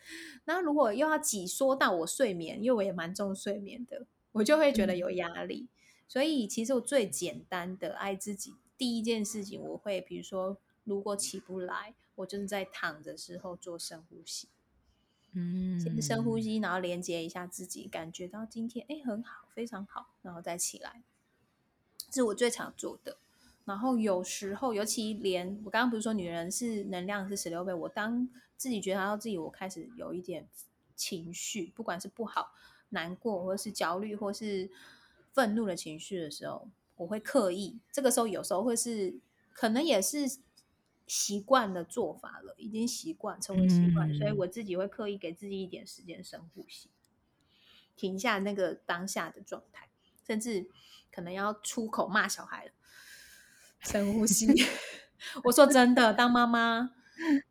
[0.45, 5.67] 那如果又要挤缩到我睡眠，因为我也蛮重睡眠的，我就会觉得有压力。
[5.67, 5.73] 嗯、
[6.07, 14.47] 所以其实我最简单的爱自己，第一件事情我会，比如说如果起不来，我就是在躺着时候做深呼吸，
[15.31, 21.01] 嗯，先深呼吸，然后连接一下自己，感觉到今天哎很好，非常好，然后再起来，
[22.11, 23.17] 这是我最常做的。
[23.67, 30.47] 然后有时候，尤其连我刚刚不是说女人是能量是十六倍，我当自己觉得到自己我开始有一点
[30.95, 32.53] 情绪，不管是不好、
[32.91, 34.71] 难过，或是焦虑，或是
[35.33, 37.77] 愤怒的情绪的时候，我会刻意。
[37.91, 39.19] 这个时候有时候会是
[39.51, 40.39] 可能也是
[41.05, 46.87] 习惯的做法了，已经习惯成为习惯，嗯、所以我自己会刻意给自己一点时间深呼吸，
[47.97, 49.89] 停下那个当下的状态，
[50.25, 50.69] 甚至
[51.11, 52.71] 可能要出口骂小孩了。
[53.81, 54.47] 深呼吸。
[55.43, 56.91] 我说真的，当妈妈，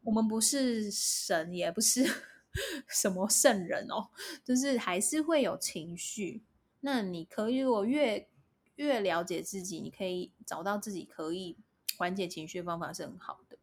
[0.03, 2.05] 我们不是神，也不是
[2.89, 4.09] 什么圣人哦，
[4.45, 6.43] 就是还是会有情绪。
[6.81, 8.29] 那你可以，如果越
[8.77, 11.57] 越了解自己，你可以找到自己可以
[11.99, 13.59] 缓解情绪的方法是很好的。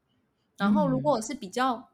[0.57, 1.89] 然后，如果我是比较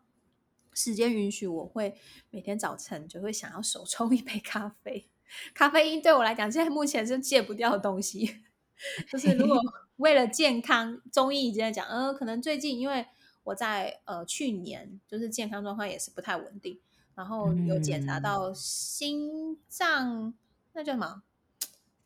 [0.74, 1.96] 时间允许，我会
[2.32, 5.08] 每天早晨就会想要手冲一杯咖啡。
[5.54, 8.42] 咖啡因对我来讲，现在目前是戒不掉的东西。
[9.12, 9.62] 就是如果
[10.00, 13.06] 为了健康，中医已经在讲，呃，可能最近因为
[13.44, 16.80] 我在呃去年就是健康状况也是不太稳定，
[17.16, 20.34] 然后有检查到心脏
[20.74, 21.24] 那叫什么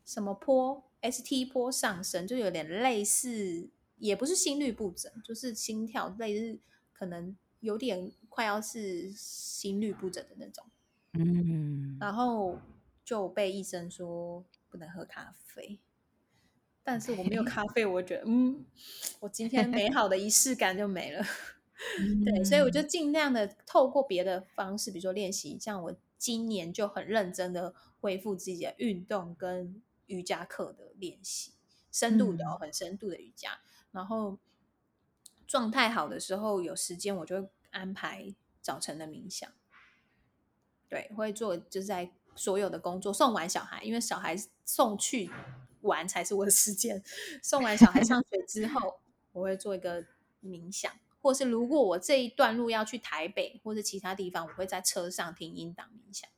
[0.05, 6.59] 什么坡 ST 坡上升，就有点类似，也不是心律不整，就是心跳类似，
[6.91, 10.65] 可能有点快要是心律不整的那种。
[11.13, 12.59] 嗯，然后。
[13.05, 15.77] 就被医生说不能喝咖啡，
[16.83, 18.65] 但是我没有咖啡，我觉得嗯，
[19.21, 21.23] 我今天美好的仪式感就没了。
[22.25, 31.53] 对，所以我就尽量的透过别的方式，比如说练习，像我今年就很认真的恢复自己的运动跟瑜伽课的练习，
[31.91, 33.59] 深度的、哦、很深度的瑜伽。
[33.91, 34.37] 然后
[35.47, 39.49] 状态好的时候，有时间我就会安排早晨的冥想。
[40.89, 42.11] 对，会做就是在。
[42.35, 45.29] 所有的工作送完小孩，因为小孩送去
[45.83, 47.01] 玩才是我的时间。
[47.41, 48.99] 送完小孩上学之后，
[49.31, 50.03] 我会做一个
[50.43, 56.29] 冥想，或是如果我这一段路要去台北或者其他地方，我会在车上听音档冥想。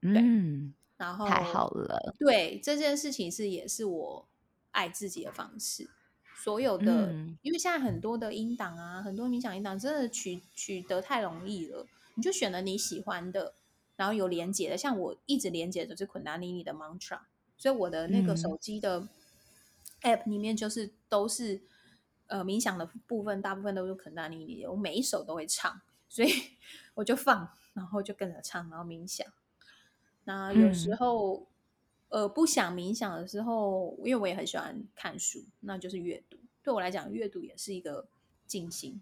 [0.00, 2.14] 嗯，然后太好了。
[2.18, 4.28] 对，这件事情是也是我
[4.72, 5.88] 爱自己的方式。
[6.34, 13.54] 所有的，嗯、因为现在很多的音档啊，很多冥想音档真的取取得太容易了，你就选了你喜欢的。
[13.94, 17.20] 然后有连接的，像我一直连接的是昆达尼尼的 mantra，
[17.62, 19.06] 所以我的那个手机的
[20.00, 21.54] app 里面就是都是、
[22.26, 26.28] 嗯、呃冥想的部分，大部分都是肯达尼尼的，我每一首都会唱，所以
[26.94, 29.24] 我就放，然后就跟着唱，然后冥想。
[30.24, 31.46] 那有时候、
[32.08, 36.36] 嗯、呃不想冥想的时候，因为我也很喜欢看书，那就是阅读。
[36.64, 38.08] 对我来讲，阅读也是一个
[38.48, 39.00] 静心。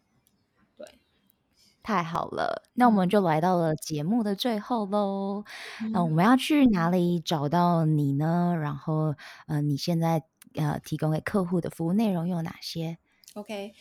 [1.82, 5.44] 太好了，那我们就来到了节目的最后喽。
[5.92, 8.54] 那、嗯、我们要去哪里找到你呢？
[8.60, 9.14] 然后，
[9.46, 10.22] 呃，你现在
[10.54, 12.98] 呃提供给客户的服务内容有哪些
[13.34, 13.72] ？OK，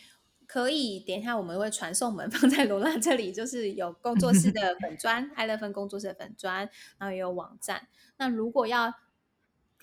[0.46, 7.86] 可以，等一下我们会传送门 放在罗拉这里，就是有工作室的 粉砖，爱乐芬工作室的粉砖，然后也有网站。
[8.16, 8.92] 那如果要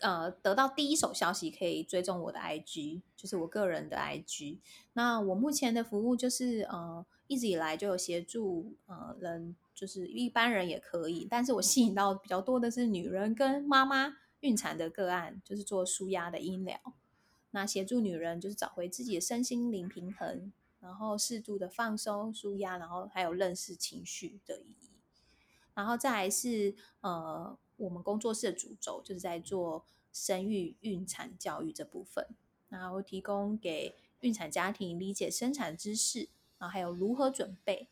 [0.01, 4.59] 呃，得到第一手消息可以追踪我的 IG，就是我个人的 IG。
[4.93, 16.79] 那我目前的服务就是呃，一直以来就有协助呃人，就是一般人也可以，但是我吸引到比较多的是女人跟妈妈孕产的个案，就是做舒压的音疗。
[17.51, 24.91] 那协助女人就是找回自己的身心灵平衡，然后适度的放松舒压，然后还有认识情绪的意义。
[25.73, 27.57] 然后再来是呃。
[27.77, 32.27] 我们工作室的主轴就是在做生育、孕产教育这部分，
[32.69, 37.87] 然后提供给孕产家庭理解生产知识，然后还有如何准备，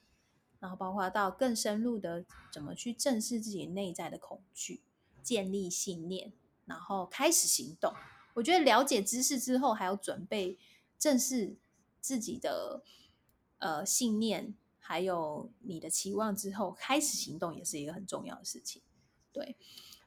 [0.59, 4.81] 然后包括到更深入的怎么去正视自己内在的恐惧，
[5.21, 6.33] 建立信念，
[6.65, 7.93] 然后开始行动。
[8.33, 10.57] 我觉得了解知识之后，还有准备
[10.97, 11.55] 正视
[12.01, 12.83] 自己的
[13.59, 18.81] 呃信念，还有你的期望之后，开始行动也是一个很重要的事情。
[19.35, 19.57] 对，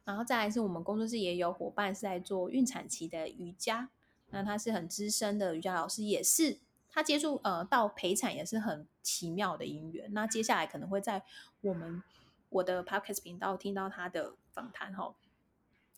[0.04, 3.90] 然后再来是我们工作室也有伙伴是在做孕产期的瑜伽，
[4.30, 6.58] 那他是很资深的瑜伽老师，也是
[6.88, 10.10] 他接触呃到陪产也是很奇妙的因缘。
[10.14, 11.24] 那接下来可能会在
[11.60, 12.02] 我们
[12.48, 15.14] 我的 Podcast 频道听到他的访谈哈，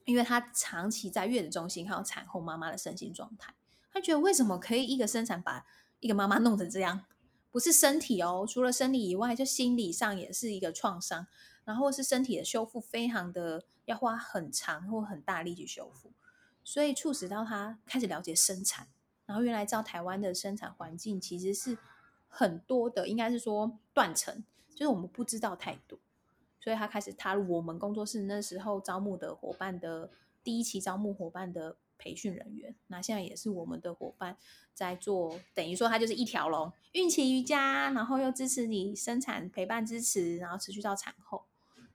[0.04, 3.54] 因为他长期在月子中心还有产后妈妈的身心状态，
[3.92, 5.64] 他觉得为什么可以一个生产把
[6.00, 7.04] 一个妈妈弄成这样？
[7.52, 11.26] 不是身体哦，除了生理以外，就心理上也是一个创伤。
[11.70, 16.10] 然后是身体的修复，非常的要花很长或很大力去修复，
[16.64, 18.88] 所以促使到他开始了解生产。
[19.24, 21.78] 然后原来知道台湾的生产环境其实是
[22.26, 24.42] 很多的，应该是说断层，
[24.74, 25.96] 就是我们不知道太多。
[26.58, 30.10] 所以他开始踏入我们工作室那时候招募的伙伴的
[30.42, 32.74] 第一期招募伙伴的培训人员。
[32.88, 34.36] 那现在也是我们的伙伴
[34.74, 41.46] 在做，等于说他就是一条龙，孕期瑜伽，然后又支持你生产陪伴支持，然后持续到产后。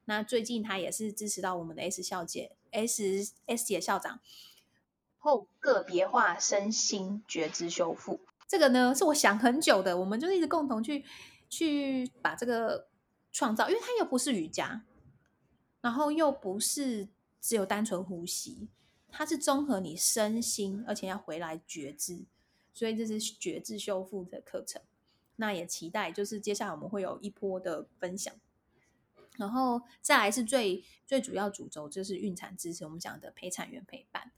[0.06, 4.20] 那最近他也是支持到我们的 S 校姐，S S 姐校长
[5.18, 11.04] 后个别化身心觉知修复，这个呢是我想很久的，我们就一直共同去
[11.50, 12.88] 去把这个
[13.32, 14.84] 创造，因为它又不是瑜伽，
[15.82, 17.08] 然后又不是
[17.42, 18.70] 只有单纯呼吸，
[19.10, 22.26] 它是综合你身心，而且要回来觉知，
[22.72, 24.80] 所以这是觉知修复的课程。
[25.38, 28.34] 那也期待就是接下来我们会有一波的分享。
[29.38, 34.32] 然后再来是最最主要主轴，就是孕产支持，我们讲的陪产员陪伴。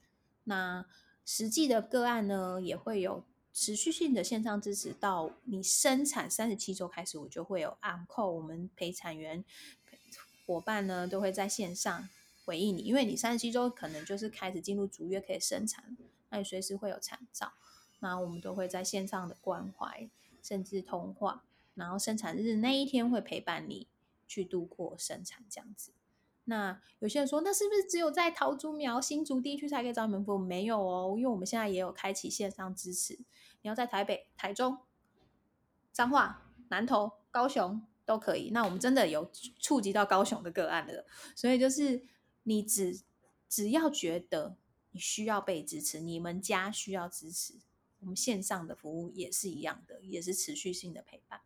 [0.45, 0.85] 那
[1.25, 3.23] 实际的个案呢，也会有
[3.53, 9.43] 持续性的线上支持，到你生产三十七周开始，我就会有 on call，我们陪产员
[10.45, 12.07] 伙伴呢都会在线上
[12.45, 15.97] 回应你，因为你三十七周可能就是开始进入足月可以生产，
[16.29, 17.51] 那你随时会有产兆，
[17.99, 20.09] 那我们都会在线上的关怀，
[20.41, 21.43] 甚至通话，
[21.75, 23.87] 然后生产日那一天会陪伴你
[24.27, 25.93] 去度过生产这样子。
[26.49, 30.37] 那有些人说，那是不是只有在桃竹苗、新竹地区才可以找你们服务？
[30.37, 33.15] 没有哦，因为我们现在也有开启线上支持。
[33.61, 34.77] 你要在台北、台中、
[35.91, 38.51] 彰化、南投、高雄都可以。
[38.51, 41.05] 那我们真的有触及到高雄的个案了，
[41.35, 42.05] 所以就是
[42.43, 43.01] 你只
[43.49, 44.55] 只要觉得
[44.91, 47.55] 你需要被支持，你们家需要支持，
[47.99, 51.41] 我们线上的服务也是一样的，也是持续性的陪伴。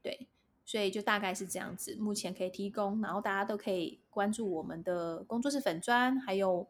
[0.00, 0.28] 对。
[0.66, 6.66] 所以就大概是这样子，目前可以提供，然后大家都可以关注我们的工作室粉砖，还有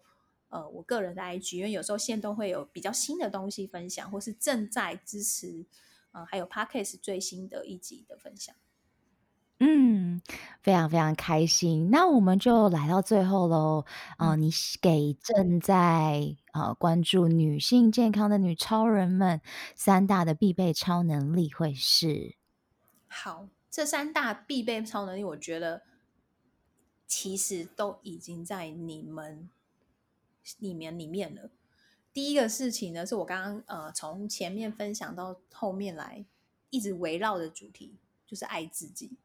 [0.50, 5.64] 呃我个人的 IG，因为有时候线都会有比较新的东西分享，或是正在支持，
[6.12, 8.54] 呃还有 Podcast 最新的一集的分享。
[9.60, 10.20] 嗯，
[10.60, 11.88] 非常非常开心。
[11.90, 13.86] 那我们就来到最后喽，
[14.18, 14.50] 啊、呃，你
[14.82, 19.40] 给正在呃关注女性健康的女超人们
[19.74, 22.36] 三大的必备超能力会是？
[23.08, 23.48] 好。
[23.76, 25.82] 这三大必备超能力，我觉得
[27.06, 29.50] 其实都已经在你们
[30.58, 31.50] 里面里面了。
[32.10, 36.24] 第一个事情呢，是我刚刚呃从前面分享到后面来，
[36.70, 39.18] 一直围绕的主题，就是爱自己。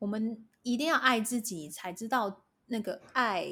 [0.00, 3.44] 我们一定要爱自己，才知道那个爱，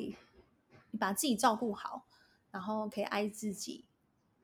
[0.91, 2.09] 你把自己照顾好，
[2.51, 3.85] 然后可以爱自己，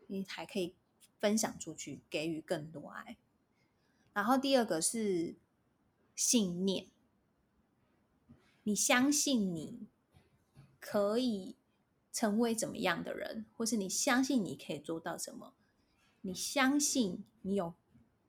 [0.07, 0.77] 你还可以
[1.19, 3.17] 分享出去，给予更多爱。
[4.19, 5.37] 然后第二个是
[6.17, 6.89] 信念，
[8.65, 9.87] 你相信你
[10.81, 11.55] 可以
[12.13, 15.55] 成为怎么样的人，或是你相信你可以做到什么？
[16.23, 17.75] 你相信你有，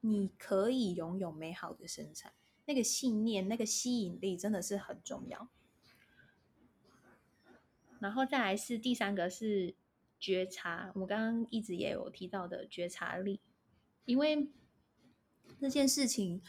[0.01, 2.33] 你可以拥有美好的生产，
[2.65, 5.49] 那个信念，那个吸引力真的是很重要。
[7.99, 9.73] 然后再来是第三个是
[10.19, 13.39] 觉察，我刚刚一直也有提到的觉察力，
[14.05, 14.49] 因为。
[15.60, 16.41] 那件事情，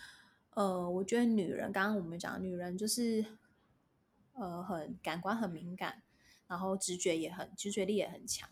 [0.55, 3.25] 呃，我觉得女人，刚刚我们讲，女人就是，
[4.35, 6.03] 呃，很感官很敏感，
[6.47, 8.49] 然后直觉也很，直觉力也很强。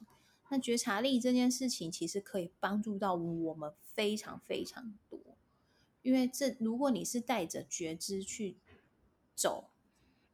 [0.50, 5.18] 那觉察力这件事情，其实可以帮助到我们非常非常多，
[6.02, 8.56] 因为这如果你是带着觉知去
[9.34, 9.70] 走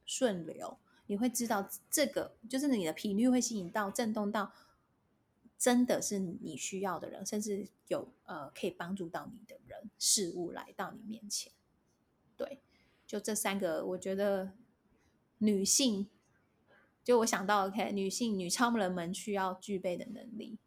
[0.05, 4.53] 顺流，你会知道这个就是你的频率会吸引到震动到。
[5.65, 11.51] 真的是你需要的人，甚至有呃可以帮助到你的人事物来到你面前。
[12.37, 12.61] 对，
[13.07, 14.53] 就这三个，我觉得
[15.39, 16.07] 女性，
[17.03, 20.59] 就我想到，OK，女性女超人们需要具备的能力。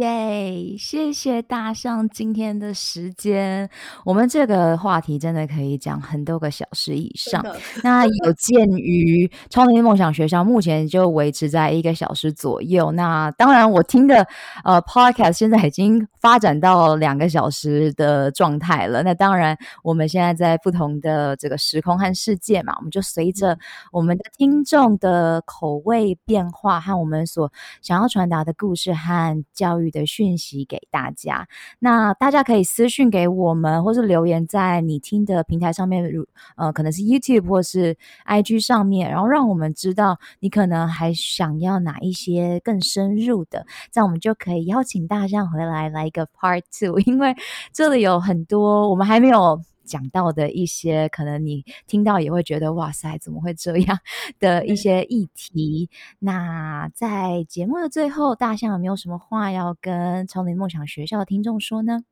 [0.00, 3.68] 耶谢谢大象今天的时间。
[4.02, 7.44] 我们这个话题真的可以讲很多个小时以上。
[7.82, 14.26] 那有鉴于超能力梦想学校目前就维持在一个小时左右，那当然我听的
[14.64, 19.02] 呃 podcast 现在已经发展到两个小时的状态了。
[19.02, 23.58] 那当然我们现在在不同的这个时空和世界嘛，我们就随着
[23.92, 36.26] 我们的听众的口味变化和我们所想要传达的故事和教育的讯息给大家，那大家可以私讯给我们，或是留言在你听的平台上面，如
[36.56, 47.34] 呃可能是 YouTube 或是 IG 上面，然后让我们知道你可能还想要哪一些更深入的，这样我们就可以邀请大象回来来一个 Part Two，因为
[47.72, 49.62] 这里有很多我们还没有。
[49.84, 53.98] 讲到的一些可能你听到也会觉得哇塞，怎么会这样
[54.38, 55.90] 的一些议题？
[56.20, 62.04] 那在节目的最后，大象有没有什么话要跟超能力梦想学校的听众说呢？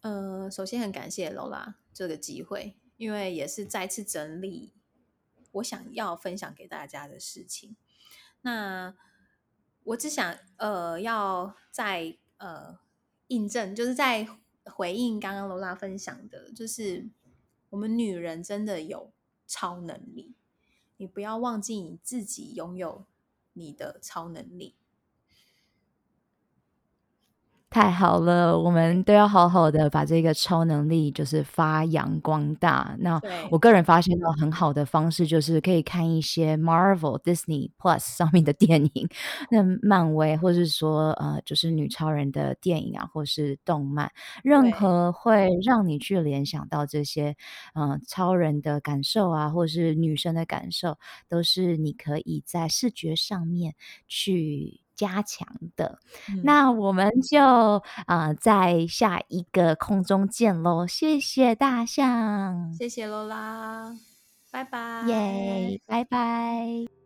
[0.00, 4.72] 呃，首先很感谢 Lola 这个机会，因为也是再次整理
[5.52, 7.76] 我想要分享给大家的事情。
[8.42, 8.94] 那
[9.84, 12.78] 我只想呃要再呃
[13.26, 14.26] 印证，就是在。
[14.66, 17.08] 回应刚刚罗拉分享的，就是
[17.70, 19.12] 我们女人真的有
[19.46, 20.34] 超能力，
[20.96, 23.04] 你不要忘记你自己拥有
[23.52, 24.74] 你的超能力。
[27.76, 32.96] 太好了，我们都要好好的把这个超能力就是发扬光大。
[33.00, 33.20] 那
[33.50, 39.06] 我个人发现到很好的方式就是可以看一些 Marvel、Disney Plus 上面的电影，
[39.50, 44.10] 那漫威或是说呃就是女超人的电影啊，或是动漫，
[44.42, 47.36] 任何会让你去联想到这些
[47.74, 50.96] 嗯、呃、超人的感受啊，或是女生的感受，
[51.28, 53.74] 都是你可以在视觉上面
[54.08, 54.85] 去。
[54.96, 55.46] 加强
[55.76, 55.98] 的，
[56.28, 57.40] 嗯、那我们就
[58.06, 60.86] 啊、呃，在下一个空中见喽！
[60.86, 63.94] 谢谢大象，谢谢罗拉，
[64.50, 67.05] 拜拜，耶，拜拜。